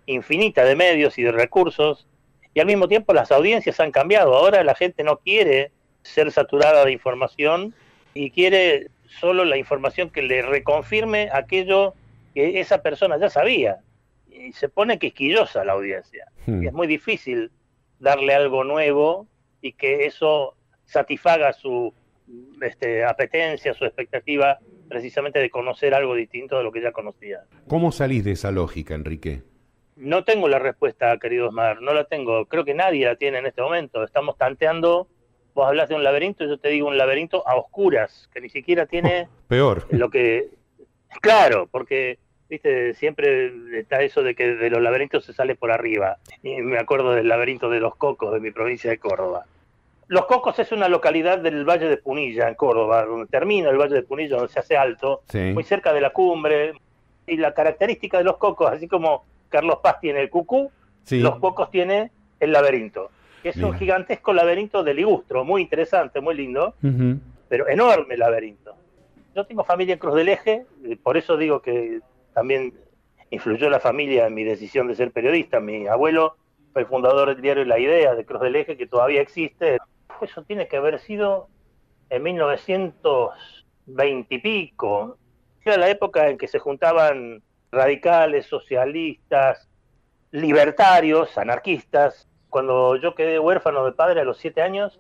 [0.06, 2.08] infinita de medios y de recursos,
[2.54, 4.34] y al mismo tiempo las audiencias han cambiado.
[4.34, 5.72] Ahora la gente no quiere
[6.04, 7.74] ser saturada de información
[8.14, 8.88] y quiere
[9.20, 11.95] solo la información que le reconfirme aquello
[12.34, 13.80] que esa persona ya sabía.
[14.32, 16.26] Y se pone quisquillosa la audiencia.
[16.45, 16.64] Hmm.
[16.64, 17.51] Y es muy difícil
[17.99, 19.28] darle algo nuevo
[19.62, 21.93] y que eso satisfaga su
[22.61, 27.41] este, apetencia, su expectativa precisamente de conocer algo distinto de lo que ya conocía.
[27.67, 29.41] ¿Cómo salís de esa lógica, Enrique?
[29.95, 32.45] No tengo la respuesta, querido Osmar, no la tengo.
[32.45, 34.03] Creo que nadie la tiene en este momento.
[34.03, 35.07] Estamos tanteando.
[35.53, 38.88] Vos hablas de un laberinto, yo te digo un laberinto a oscuras, que ni siquiera
[38.88, 39.86] tiene Peor.
[39.91, 40.49] lo que.
[41.21, 42.17] Claro, porque,
[42.49, 46.17] viste, siempre está eso de que de los laberintos se sale por arriba.
[46.41, 49.45] Y me acuerdo del laberinto de los Cocos de mi provincia de Córdoba.
[50.08, 53.95] Los Cocos es una localidad del Valle de Punilla, en Córdoba, donde termina el Valle
[53.95, 55.39] de Punilla, donde se hace alto, Sí.
[55.54, 56.74] muy cerca de la cumbre.
[57.26, 60.70] Y la característica de los Cocos, así como Carlos Paz tiene el cucú,
[61.04, 61.20] Sí.
[61.20, 63.10] los Cocos tiene el laberinto.
[63.41, 67.20] Que es un gigantesco laberinto de ligustro, muy interesante, muy lindo, Ujú.
[67.49, 68.74] pero enorme laberinto.
[69.36, 70.66] Yo tengo familia en Cruz del Eje,
[71.01, 71.99] por eso digo que
[72.34, 72.74] también
[73.32, 75.60] influyó la familia en mi decisión de ser periodista.
[75.60, 76.36] Mi abuelo
[76.72, 79.78] fue el fundador del diario La Idea de Cruz del Eje, que todavía existe.
[80.24, 81.47] Eso tiene que haber sido
[82.09, 85.17] en 1920 y pico.
[85.65, 89.67] Era la época en que se juntaban radicales, socialistas,
[90.32, 92.28] libertarios, anarquistas.
[92.49, 94.99] Cuando yo quedé huérfano de padre a los siete años,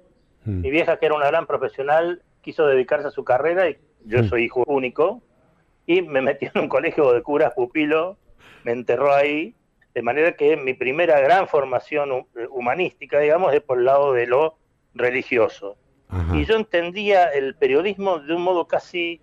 [0.61, 4.43] mi vieja, que era una gran profesional, quiso dedicarse a su carrera y yo soy
[4.45, 5.21] hijo único
[5.85, 8.17] y me metí en un colegio de curas pupilo,
[8.63, 9.55] me enterró ahí,
[9.93, 14.27] de manera que mi primera gran formación hu- humanística, digamos, es por el lado de
[14.27, 14.57] lo
[14.93, 15.75] religioso.
[16.35, 19.19] Y yo entendía el periodismo de un modo casi,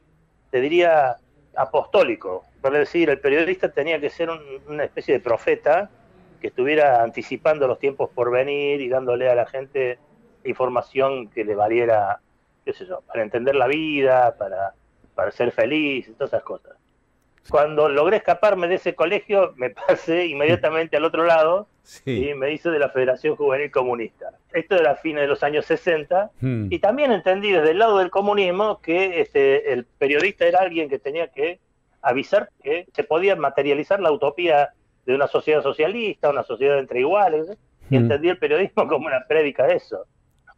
[0.51, 1.17] te diría,
[1.57, 2.45] apostólico.
[2.63, 5.91] Es decir, el periodista tenía que ser un- una especie de profeta
[6.41, 9.99] que estuviera anticipando los tiempos por venir y dándole a la gente
[10.45, 12.21] información que le valiera,
[12.65, 14.75] qué sé yo, para entender la vida, para,
[15.15, 16.73] para ser feliz, todas esas cosas.
[17.49, 21.69] Cuando logré escaparme de ese colegio, me pasé inmediatamente al otro lado
[22.05, 24.31] y me hice de la Federación Juvenil Comunista.
[24.53, 26.67] Esto era a fines de los años 60 Hmm.
[26.71, 30.99] y también entendí desde el lado del comunismo que este, el periodista era alguien que
[30.99, 31.59] tenía que
[32.03, 34.71] avisar que se podía materializar la utopía
[35.07, 37.49] de una sociedad socialista, una sociedad entre iguales,
[37.91, 38.03] y Hmm.
[38.03, 40.07] entendí el periodismo como una prédica de eso.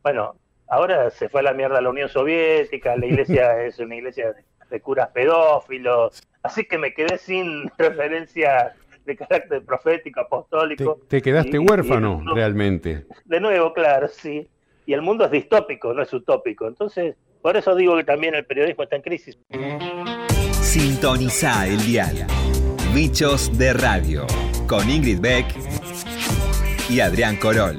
[0.02, 0.34] Bueno,
[0.68, 4.34] ahora se fue a la mierda la Unión Soviética, la iglesia es una iglesia
[4.72, 11.00] de, curas pedófilos, así que me quedé sin referencia de carácter profético, apostólico.
[11.08, 13.06] Te quedaste Y- huérfano, y- realmente.
[13.24, 14.48] de nuevo, claro, sí.
[14.86, 16.66] Y el mundo es distópico, no es utópico.
[16.66, 19.38] Entonces, por eso digo que también el periodismo está en crisis.
[20.60, 22.26] Sintoniza el dial.
[22.94, 24.26] Bichos de Radio.
[24.66, 25.46] Con Ingrid Beck
[26.88, 27.76] y Adrián Corol.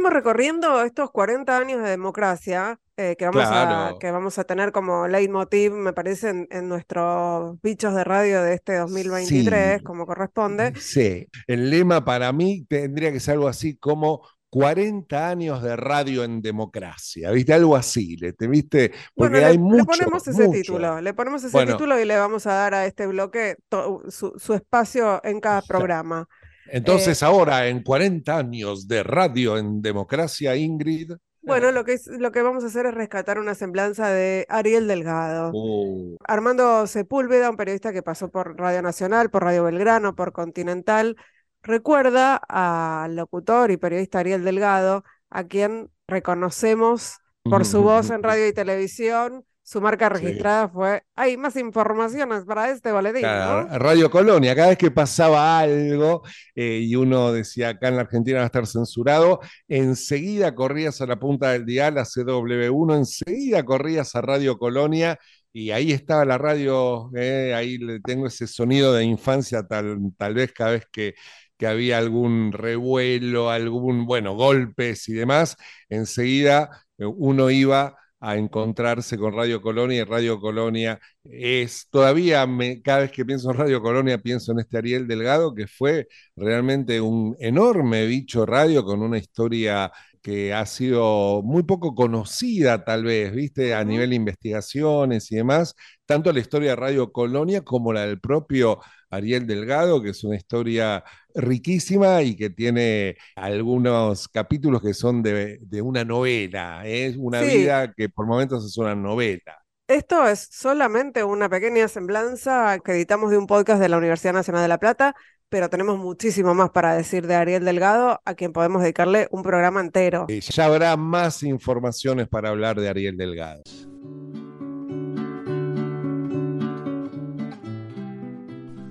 [0.00, 3.98] Seguimos recorriendo estos 40 años de democracia eh, que, vamos a, Claro.
[3.98, 8.54] que vamos a tener como leitmotiv, me parece, en, en nuestros bichos de radio de
[8.54, 9.84] este 2023, Sí.
[9.84, 10.72] como corresponde.
[10.80, 16.24] Sí, el lema para mí tendría que ser algo así como 40 años de radio
[16.24, 17.52] en democracia, ¿viste?
[17.52, 18.88] Algo así, ¿le te viste?
[19.14, 20.52] Porque Bueno, le, hay le mucho, ponemos ese mucho.
[20.62, 21.72] título, le ponemos ese Bueno.
[21.72, 25.60] título y le vamos a dar a este bloque to- su, su espacio en cada
[25.60, 26.26] programa.
[26.72, 31.12] Entonces ahora, en 40 años de radio en democracia, Ingrid,
[31.42, 34.86] Bueno, lo que, es, lo que vamos a hacer es rescatar una semblanza de Ariel
[34.86, 35.50] Delgado.
[35.52, 41.16] uh, Armando Sepúlveda, un periodista que pasó por Radio Nacional, por Radio Belgrano, por Continental,
[41.62, 48.46] recuerda al locutor y periodista Ariel Delgado, a quien reconocemos por su voz en radio
[48.46, 49.44] y televisión.
[49.70, 51.04] Su marca registrada fue.
[51.14, 53.78] Hay más informaciones para este boletín, Claro, ¿no?
[53.78, 56.22] Radio Colonia, cada vez que pasaba algo
[56.56, 61.06] eh, y uno decía acá en la Argentina va a estar censurado, enseguida corrías a
[61.06, 65.20] la punta del dial, a CW1, enseguida corrías a Radio Colonia
[65.52, 70.34] y ahí estaba la radio, eh, ahí le tengo ese sonido de infancia, tal, tal
[70.34, 71.14] vez cada vez que,
[71.56, 75.56] que había algún revuelo, algún, bueno, golpes y demás,
[75.88, 82.82] enseguida eh, uno iba a encontrarse con Radio Colonia y Radio Colonia es todavía me-
[82.82, 86.06] cada vez que pienso en Radio Colonia pienso en este Ariel Delgado que fue
[86.36, 89.90] realmente un enorme bicho radio con una historia
[90.22, 95.74] que ha sido muy poco conocida tal vez, viste, a nivel de investigaciones y demás,
[96.06, 100.36] tanto la historia de Radio Colonia como la del propio Ariel Delgado, que es una
[100.36, 101.04] historia
[101.34, 107.44] riquísima y que tiene algunos capítulos que son de, de una novela, es una Sí.
[107.44, 109.56] vida que por momentos es una novela.
[109.88, 114.62] Esto es solamente una pequeña semblanza que editamos de un podcast de la Universidad Nacional
[114.62, 115.16] de La Plata,
[115.50, 119.80] pero tenemos muchísimo más para decir de Ariel Delgado, a quien podemos dedicarle un programa
[119.80, 120.26] entero.
[120.28, 123.62] Eh, Ya habrá más informaciones para hablar de Ariel Delgado.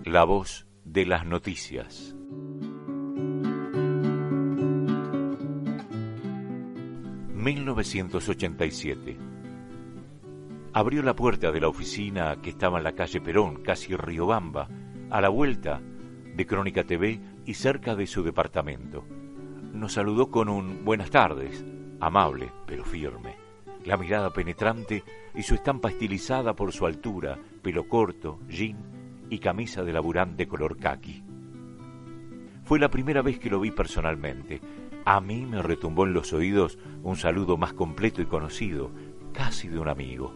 [0.03, 2.15] La voz de las noticias.
[7.33, 9.17] 1987.
[10.73, 14.67] Abrió la puerta de la oficina que estaba en la calle Perón, casi Riobamba,
[15.09, 15.81] a la vuelta
[16.39, 19.03] de Crónica TV y cerca de su departamento.
[19.73, 21.65] Nos saludó con un buenas tardes,
[21.99, 23.35] amable pero firme,
[23.83, 25.03] la mirada penetrante
[25.35, 28.77] y su estampa estilizada por su altura, pelo corto, jean
[29.29, 31.25] y camisa de laburante color caqui.
[32.63, 34.61] Fue la primera vez que lo vi personalmente.
[35.03, 38.91] A mí me retumbó en los oídos un saludo más completo y conocido,
[39.33, 40.33] casi de un amigo.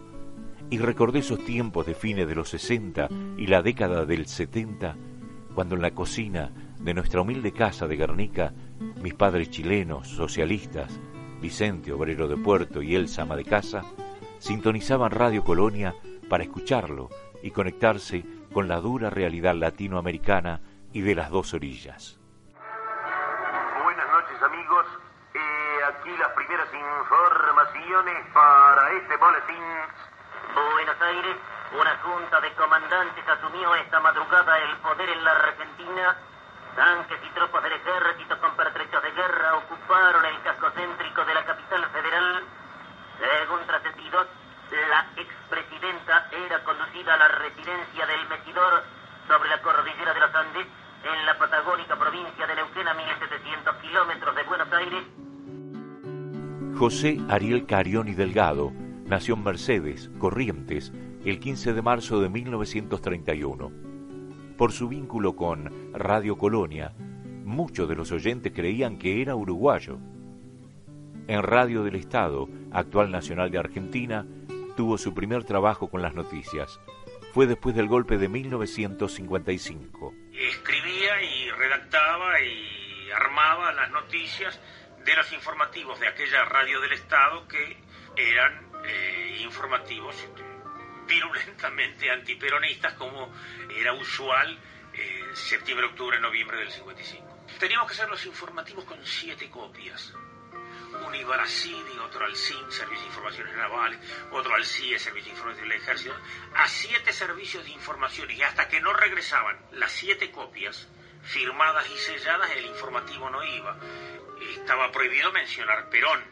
[0.69, 4.97] Y recordé esos tiempos de fines de los 60 y la década del 70,
[5.53, 8.51] cuando en la cocina de nuestra humilde casa de Guernica,
[9.01, 10.99] mis padres chilenos, socialistas,
[11.39, 13.83] Vicente, obrero de puerto, y Elsa, ama de casa,
[14.39, 15.93] sintonizaban Radio Colonia
[16.29, 17.09] para escucharlo
[17.41, 18.23] y conectarse
[18.53, 20.61] con la dura realidad latinoamericana
[20.93, 22.19] y de las dos orillas.
[23.83, 24.85] Buenas noches amigos,
[25.35, 29.63] Eh, aquí las primeras informaciones para este boletín.
[30.53, 31.37] Buenos Aires,
[31.73, 36.15] una junta de comandantes asumió esta madrugada el poder en la Argentina.
[36.75, 41.45] Tanques y tropas del ejército con pertrechos de guerra ocuparon el casco céntrico de la
[41.45, 42.43] capital federal.
[43.19, 44.27] Según trascendidos,
[44.89, 48.83] la expresidenta era conducida a la residencia del Mesidor
[49.27, 50.67] sobre la cordillera de los Andes,
[51.03, 55.03] en la patagónica provincia de Neuquén, a 1700 kilómetros de Buenos Aires.
[56.77, 58.71] José Ariel Carioni Delgado
[59.05, 60.91] nació en Mercedes, Corrientes,
[61.25, 63.71] el 15 de marzo de 1931.
[64.57, 66.93] Por su vínculo con Radio Colonia,
[67.45, 69.99] muchos de los oyentes creían que era uruguayo.
[71.27, 74.25] En Radio del Estado, actual Nacional de Argentina,
[74.75, 76.79] tuvo su primer trabajo con las noticias.
[77.33, 80.13] Fue después del golpe de 1955.
[80.33, 84.59] escribía y redactaba y armaba las noticias
[85.05, 87.77] de los informativos de aquella radio del Estado que
[88.17, 88.53] eran
[88.85, 90.52] eh, informativos eh,
[91.07, 93.33] virulentamente antiperonistas como
[93.69, 94.59] era usual
[94.93, 97.45] en septiembre, octubre, noviembre del 55.
[97.59, 100.13] Teníamos que hacer los informativos con siete copias.
[101.05, 103.99] Un iba al CIDI, otro al CIN, Servicio de Informaciones Navales,
[104.31, 106.15] otro al CIE, Servicio de Informaciones del Ejército,
[106.55, 110.87] a siete servicios de información y hasta que no regresaban las siete copias
[111.23, 113.77] firmadas y selladas, el informativo no iba.
[114.55, 116.23] Estaba prohibido mencionar Perón.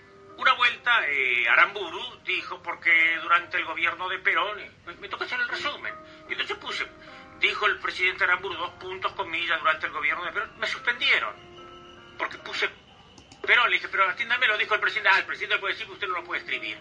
[0.41, 2.89] Una vuelta, eh, Aramburu dijo, porque
[3.21, 5.93] durante el gobierno de Perón, me, me toca hacer el resumen,
[6.27, 6.83] y entonces puse,
[7.39, 11.35] dijo el presidente Aramburu, dos puntos, comillas, durante el gobierno de Perón, me suspendieron,
[12.17, 12.67] porque puse
[13.45, 15.93] Perón, le dije, pero atiéndame, lo dijo el presidente, ah, el presidente puede decir que
[15.93, 16.77] usted no lo puede escribir.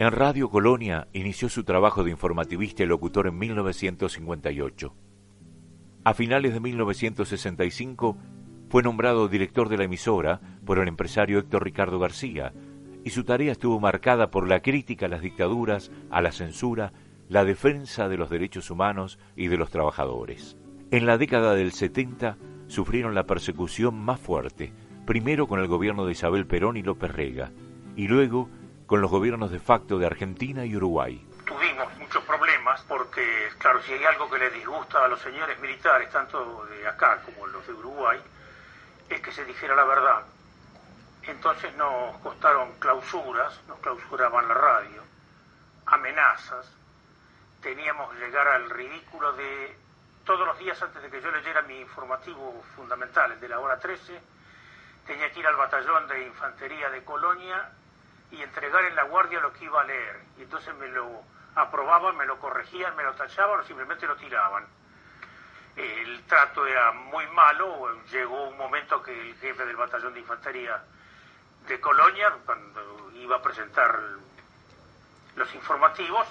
[0.00, 4.96] En Radio Colonia inició su trabajo de informativista y locutor en 1958.
[6.02, 8.16] A finales de 1965
[8.68, 12.52] fue nombrado director de la emisora por el empresario Héctor Ricardo García,
[13.04, 16.92] y su tarea estuvo marcada por la crítica a las dictaduras, a la censura,
[17.28, 20.56] la defensa de los derechos humanos y de los trabajadores.
[20.90, 24.72] En la década del 70 sufrieron la persecución más fuerte,
[25.06, 27.50] primero con el gobierno de Isabel Perón y López Rega,
[27.96, 28.50] y luego
[28.86, 31.26] con los gobiernos de facto de Argentina y Uruguay.
[31.46, 33.22] Tuvimos muchos problemas porque,
[33.58, 37.46] claro, si hay algo que les disgusta a los señores militares, tanto de acá como
[37.46, 38.18] los de Uruguay,
[39.08, 40.22] es que se dijera la verdad.
[41.22, 45.02] Entonces nos costaron clausuras, nos clausuraban la radio,
[45.86, 46.66] amenazas,
[47.60, 49.76] teníamos que llegar al ridículo de
[50.24, 53.78] todos los días antes de que yo leyera mi informativo fundamental, el de la hora
[53.78, 54.20] 13,
[55.06, 57.70] tenía que ir al batallón de infantería de Colonia
[58.30, 60.20] y entregar en la guardia lo que iba a leer.
[60.36, 61.22] Y entonces me lo
[61.54, 64.66] aprobaban, me lo corregían, me lo tachaban o simplemente lo tiraban.
[65.78, 70.82] El trato era muy malo, llegó un momento que el jefe del batallón de infantería
[71.68, 73.96] de Colonia, cuando iba a presentar
[75.36, 76.26] los informativos,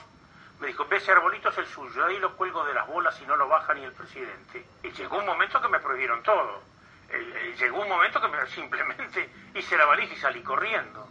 [0.59, 3.25] me dijo, ve ese arbolito es el suyo, ahí lo cuelgo de las bolas y
[3.25, 4.65] no lo baja ni el presidente.
[4.83, 6.61] Y llegó un momento que me prohibieron todo.
[7.09, 11.07] Eh, eh, llegó un momento que me, simplemente hice la valija y salí corriendo.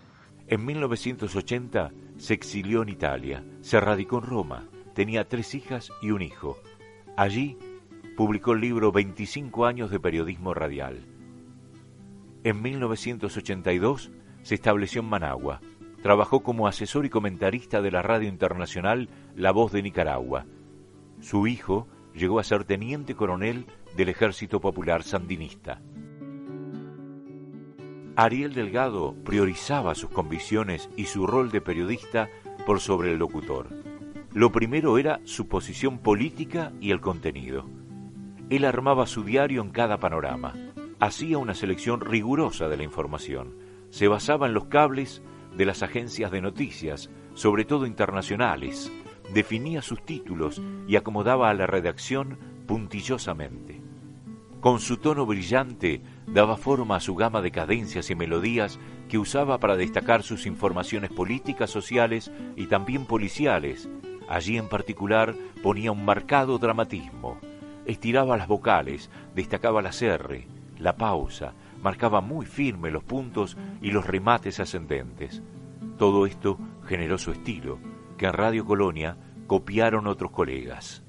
[0.48, 4.64] En 1980 se exilió en Italia, se radicó en Roma,
[4.94, 6.60] tenía tres hijas y un hijo.
[7.16, 7.58] Allí
[8.16, 11.06] publicó el libro 25 años de periodismo radial.
[12.44, 14.10] En 1982
[14.42, 15.60] se estableció en Managua.
[16.02, 20.46] Trabajó como asesor y comentarista de la radio internacional La Voz de Nicaragua.
[21.20, 25.82] Su hijo llegó a ser teniente coronel del Ejército Popular Sandinista.
[28.16, 32.30] Ariel Delgado priorizaba sus convicciones y su rol de periodista
[32.64, 33.68] por sobre el locutor.
[34.32, 37.66] Lo primero era su posición política y el contenido.
[38.48, 40.54] Él armaba su diario en cada panorama.
[40.98, 43.54] hacía una selección rigurosa de la información.
[43.90, 45.22] Se basaba en los cables
[45.54, 48.90] de las agencias de noticias, sobre todo internacionales,
[49.34, 53.82] definía sus títulos y acomodaba a la redacción puntillosamente.
[54.60, 58.78] Con su tono brillante daba forma a su gama de cadencias y melodías
[59.08, 63.88] que usaba para destacar sus informaciones políticas, sociales y también policiales.
[64.28, 67.38] Allí en particular ponía un marcado dramatismo.
[67.86, 70.46] Estiraba las vocales, destacaba la R,
[70.78, 75.42] la pausa, marcaba muy firme los puntos y los remates ascendentes.
[75.98, 77.78] Todo esto generó su estilo,
[78.18, 79.16] que en Radio Colonia
[79.46, 81.02] copiaron otros colegas.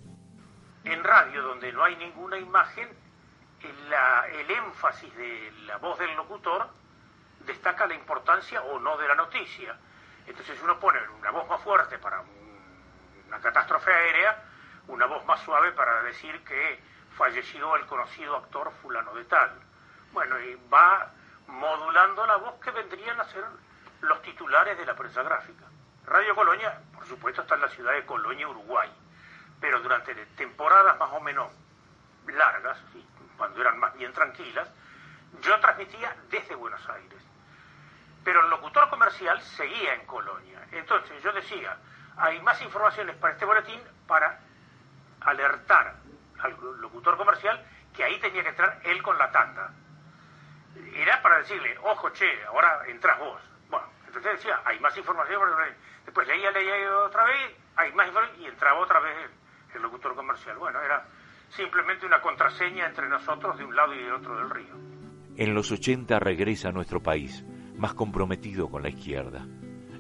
[0.84, 2.88] En radio, donde no hay ninguna imagen,
[3.60, 6.70] el énfasis de la voz del locutor
[7.46, 9.76] destaca la importancia o no de la noticia.
[10.28, 12.22] Entonces uno pone una voz más fuerte para
[13.28, 14.44] una catástrofe aérea,
[14.88, 16.80] una voz más suave para decir que
[17.18, 19.52] falleció el conocido actor fulano de tal.
[20.12, 21.12] Bueno, y va
[21.48, 23.44] modulando la voz que vendrían a ser
[24.02, 25.66] los titulares de la prensa gráfica.
[26.06, 28.90] Radio Colonia, por supuesto, está en la ciudad de Colonia, Uruguay,
[29.60, 31.52] pero durante temporadas más o menos
[32.28, 32.78] largas,
[33.38, 34.68] cuando eran más bien tranquilas,
[35.42, 37.22] yo transmitía desde Buenos Aires.
[38.24, 40.60] Pero el locutor comercial seguía en Colonia.
[40.72, 41.78] Entonces yo decía,
[42.18, 44.40] hay más informaciones para este boletín para
[45.22, 45.96] alertar
[46.40, 47.64] al locutor comercial
[47.96, 49.74] que ahí tenía que entrar él con la tanda.
[50.96, 53.42] Era para decirle, ojo, che, ahora entras vos.
[53.70, 55.42] Bueno, entonces decía, hay más información.
[56.06, 59.32] Después leía, leía otra vez, hay más información y entraba otra vez
[59.74, 60.58] el, locutor comercial.
[60.58, 61.06] Bueno, era
[61.50, 64.74] simplemente una contraseña entre nosotros de un lado y del otro del río.
[65.36, 67.44] En los 80 regresa a nuestro país,
[67.76, 69.46] más comprometido con la izquierda.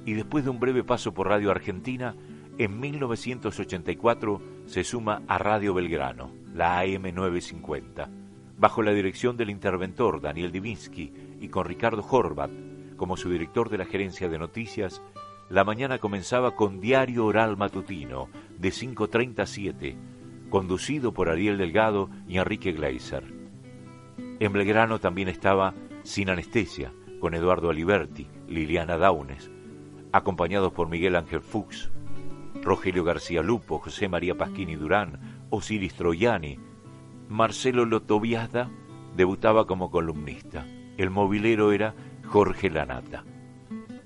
[0.05, 2.15] Y después de un breve paso por Radio Argentina,
[2.57, 8.09] en 1984 se suma a Radio Belgrano, la AM 950,
[8.57, 12.51] bajo la dirección del interventor Daniel Divinsky y con Ricardo Horvat
[12.97, 15.01] como su director de la gerencia de noticias,
[15.49, 18.27] la mañana comenzaba con Diario Oral Matutino
[18.57, 19.95] de 5.30 a 7,
[20.49, 23.23] conducido por Ariel Delgado y Enrique Gleiser.
[24.39, 29.49] En Belgrano también estaba Sin Anestesia, con Eduardo Aliberti, Liliana Daunes,
[30.11, 31.91] acompañados por Miguel Ángel Fuchs,
[32.67, 36.59] Rogelio García Lupo, José María Pasquini Durán, Osiris Troiani.
[37.29, 38.69] Marcelo Lotoviada
[39.15, 40.65] debutaba como columnista.
[40.97, 41.95] El movilero era
[42.25, 43.23] Jorge Lanata.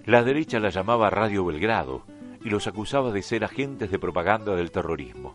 [0.05, 2.03] La derecha la llamaba Radio Belgrado
[2.45, 5.33] y los acusaba de ser agentes de propaganda del terrorismo.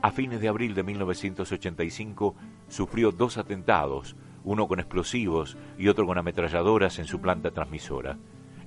[0.00, 2.34] A fines de abril de 1985
[2.66, 8.16] sufrió dos atentados, uno con explosivos y otro con ametralladoras en su planta transmisora.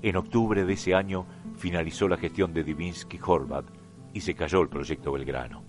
[0.02, 1.26] En octubre de ese año
[1.56, 3.66] finalizó la gestión de Divinsky Horvat
[4.14, 5.64] y se cayó el proyecto Belgrano.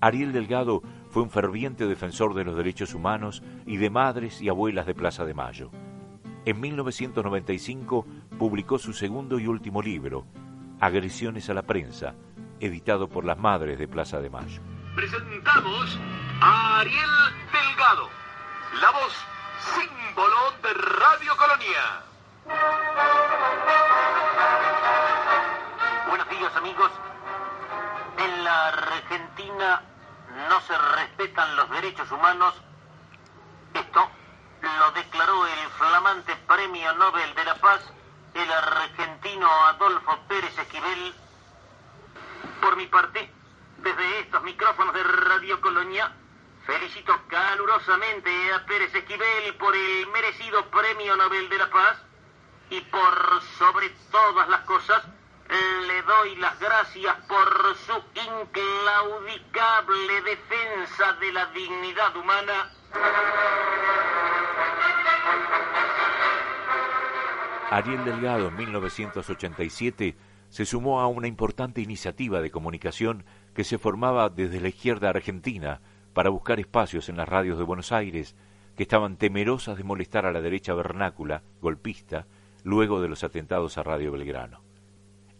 [0.00, 4.86] Ariel Delgado fue un ferviente defensor de los derechos humanos y de madres y abuelas
[4.86, 5.70] de Plaza de Mayo.
[6.44, 8.06] En 1995
[8.36, 10.26] publicó su segundo y último libro,
[10.80, 12.16] Agresiones a la prensa,
[12.58, 14.60] editado por las Madres de Plaza de Mayo.
[14.96, 15.98] Presentamos
[16.40, 17.10] a Ariel
[17.52, 18.08] Delgado,
[18.80, 19.14] la voz
[19.76, 22.11] símbolo de Radio Colonia.
[26.08, 26.90] Buenos días amigos.
[28.18, 29.82] En la Argentina
[30.48, 32.54] no se respetan los derechos humanos.
[33.74, 34.10] Esto
[34.60, 37.80] lo declaró el flamante Premio Nobel de la Paz,
[38.34, 41.14] el argentino Adolfo Pérez Esquivel
[42.60, 43.32] por mi parte,
[43.78, 46.12] desde estos micrófonos de Radio Colonia,
[46.64, 51.98] felicito calurosamente a Pérez Esquivel por el merecido Premio Nobel de la Paz
[52.72, 55.02] y por sobre todas las cosas
[55.86, 62.70] le doy las gracias por su inclaudicable defensa de la dignidad humana.
[67.70, 70.16] Ariel Delgado en 1987
[70.48, 75.82] se sumó a una importante iniciativa de comunicación que se formaba desde la izquierda argentina
[76.14, 78.34] para buscar espacios en las radios de Buenos Aires
[78.76, 82.26] que estaban temerosas de molestar a la derecha vernácula, golpista,
[82.62, 84.62] luego de los atentados a Radio Belgrano.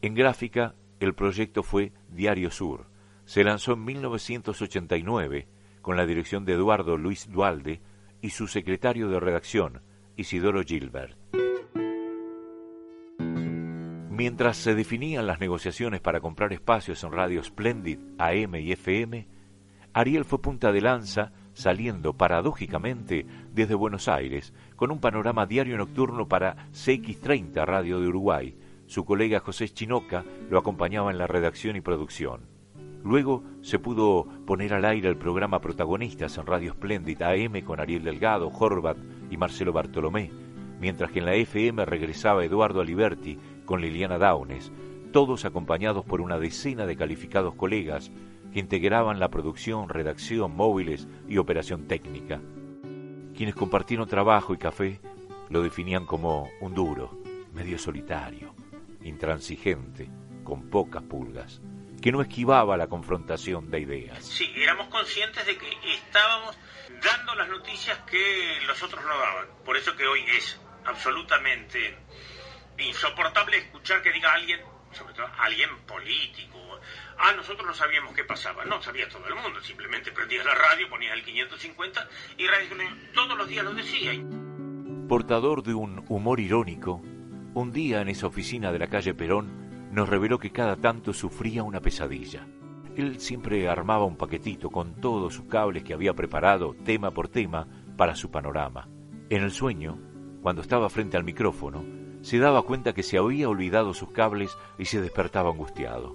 [0.00, 2.86] En gráfica, el proyecto fue Diario Sur.
[3.24, 5.48] Se lanzó en 1989
[5.80, 7.80] con la dirección de Eduardo Luis Dualde
[8.20, 9.82] y su secretario de redacción,
[10.16, 11.16] Isidoro Gilbert.
[14.10, 19.26] Mientras se definían las negociaciones para comprar espacios en Radio Splendid, AM y FM,
[19.94, 26.28] Ariel fue punta de lanza saliendo paradójicamente desde Buenos Aires con un panorama diario nocturno
[26.28, 28.57] para CX30 Radio de Uruguay.
[28.86, 32.42] Su colega José Chinoca lo acompañaba en la redacción y producción.
[33.05, 38.05] Luego se pudo poner al aire el programa Protagonistas en Radio Splendid AM con Ariel
[38.05, 38.96] Delgado, Horvat
[39.28, 40.30] y Marcelo Bartolomé,
[40.80, 44.72] mientras que en la FM regresaba Eduardo Aliberti con Liliana Daunes,
[45.12, 48.12] todos acompañados por una decena de calificados colegas
[48.53, 52.40] que integraban la producción, redacción, móviles y operación técnica.
[53.36, 55.00] Quienes compartieron trabajo y café
[55.48, 57.18] lo definían como un duro,
[57.53, 58.55] medio solitario,
[59.03, 60.11] intransigente,
[60.44, 61.61] con pocas pulgas
[62.03, 64.26] que no esquivaba la confrontación de ideas.
[64.26, 66.59] Sí, éramos conscientes de que estábamos
[67.03, 69.46] dando las noticias que los otros no daban.
[69.64, 71.96] Por eso que hoy es absolutamente
[72.78, 76.71] insoportable escuchar que diga alguien, sobre todo alguien político,
[77.22, 78.64] ah, nosotros no sabíamos qué pasaba.
[78.64, 79.60] No, sabía todo el mundo.
[79.62, 82.08] Simplemente prendías la radio, ponías el 550
[82.38, 82.68] y Radio
[83.14, 84.12] todos los días lo decía.
[85.08, 87.00] Portador de un humor irónico,
[87.54, 91.62] un día en esa oficina de la calle Perón, nos reveló que cada tanto sufría
[91.62, 92.46] una pesadilla.
[92.96, 97.66] Él siempre armaba un paquetito con todos sus cables que había preparado, tema por tema,
[97.96, 98.88] para su panorama.
[99.30, 99.98] En el sueño,
[100.42, 101.84] cuando estaba frente al micrófono,
[102.22, 106.14] se daba cuenta que se había olvidado sus cables y se despertaba angustiado.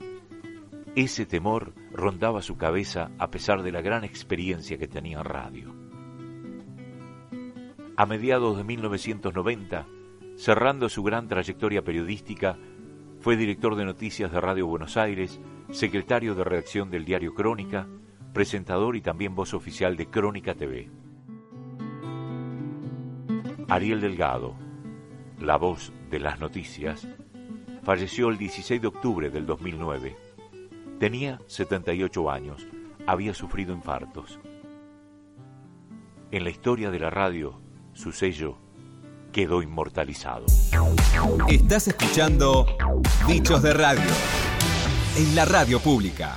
[0.97, 5.75] Ese temor rondaba su cabeza a pesar de la gran experiencia que tenía en radio.
[7.95, 9.85] A mediados de 1990,
[10.37, 12.57] cerrando su gran trayectoria periodística,
[13.19, 15.39] fue director de noticias de Radio Buenos Aires,
[15.69, 17.87] secretario de redacción del diario Crónica,
[18.33, 20.89] presentador y también voz oficial de Crónica TV.
[23.69, 24.55] Ariel Delgado,
[25.39, 27.07] la voz de las noticias,
[27.83, 30.26] falleció el 16 de octubre del 2009.
[30.99, 32.67] Tenía 78 años,
[33.05, 34.39] había sufrido infartos.
[36.31, 37.61] En la historia de la radio,
[37.93, 38.57] su sello
[39.31, 40.45] quedó inmortalizado.
[41.49, 42.65] Estás escuchando
[43.27, 44.09] Bichos de Radio
[45.17, 46.35] en la radio pública.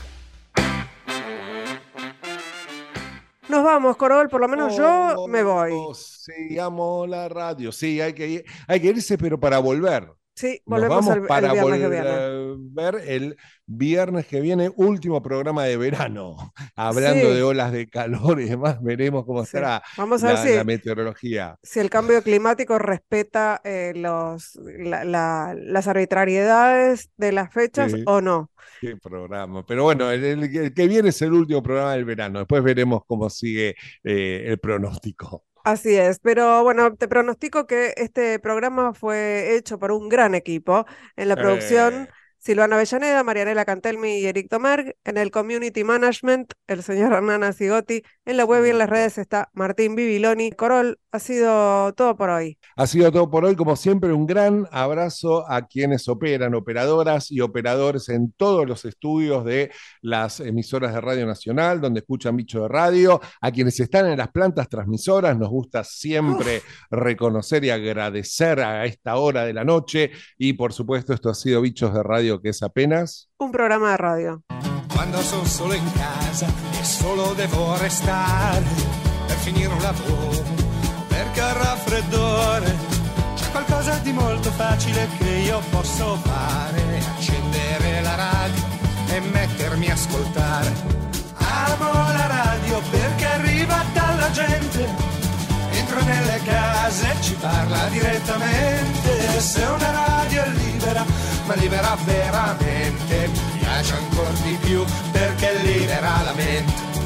[3.49, 5.73] Nos vamos, Corol, por lo menos yo me voy.
[5.95, 7.73] Sí, amo la radio.
[7.73, 10.13] Sí, hay que, hay que irse, pero para volver.
[10.41, 12.55] Sí, volvemos Nos vamos para el viernes que viene.
[12.55, 13.37] volver el
[13.73, 16.37] viernes que viene, último programa de verano.
[16.77, 17.35] Hablando Sí.
[17.37, 19.47] de olas de calor y demás, veremos cómo Sí.
[19.57, 21.57] estará Vamos a ver la, si- la meteorología.
[21.63, 28.03] Si el cambio climático respeta eh, los, la- la- las arbitrariedades de las fechas Sí.
[28.07, 28.51] o no.
[28.81, 29.65] Qué programa.
[29.67, 32.41] Pero bueno, el, el- el que viene es el último programa del verano.
[32.41, 35.45] Después veremos cómo sigue eh, el pronóstico.
[35.63, 40.87] Así es, pero bueno, te pronostico que este programa fue hecho por un gran equipo.
[41.17, 42.09] En la producción, Eh.
[42.41, 44.97] Silvana Avellaneda, Marianela Cantelmi y Eric Tomerg.
[45.05, 48.03] En el Community Management, el señor Hernán Cigotti.
[48.25, 50.51] En la web y en las redes está Martín Bibiloni.
[50.51, 52.59] Corol, ha sido todo por hoy.
[52.77, 53.57] Ha sido todo por hoy.
[53.57, 59.45] Como siempre, un gran abrazo a quienes operan, operadoras y operadores en todos los estudios
[59.45, 59.71] de
[60.03, 64.29] las emisoras de Radio Nacional, donde escuchan Bicho de Radio, a quienes están en las
[64.29, 65.37] plantas transmisoras.
[65.37, 70.13] Nos gusta siempre reconocer y agradecer a esta hora de la noche.
[70.39, 73.31] Y por supuesto, esto ha sido Bichos de Radio, que es apenas.
[73.39, 74.43] Un programa de radio.
[74.95, 76.47] Quando sono solo in casa
[76.79, 78.65] e solo devo restare
[79.27, 80.50] per finire un lavoro,
[81.41, 82.77] al raffreddore
[83.35, 88.63] c'è qualcosa di molto facile che io posso fare, accendere la radio
[89.09, 90.73] e mettermi a ascoltare.
[91.37, 94.89] Amo la radio perché arriva dalla gente,
[95.71, 99.41] entra nelle case e ci parla direttamente.
[99.41, 101.05] Se una radio è libera,
[101.47, 107.00] ma libera veramente, mi piace ancora di più perché libera la mente.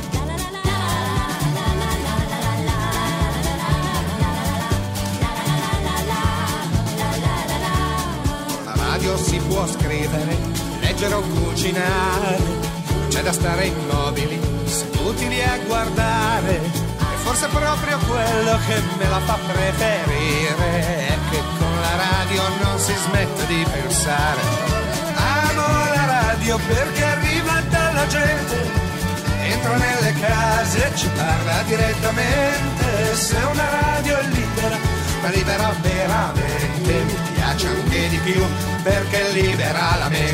[9.05, 10.35] Radio si può scrivere,
[10.81, 12.39] leggere o cucinare,
[13.09, 16.55] c'è da stare immobili, seduti lì a guardare.
[16.55, 22.79] E forse proprio quello che me la fa preferire è che con la radio non
[22.79, 24.41] si smette di pensare.
[25.15, 28.57] Amo la radio perché arriva dalla gente,
[29.43, 33.15] entra nelle case e ci parla direttamente.
[33.17, 34.44] Se una radio è libera,
[35.25, 38.45] ma libera veramente, mi piace anche di più
[38.83, 40.25] perché libera la mente.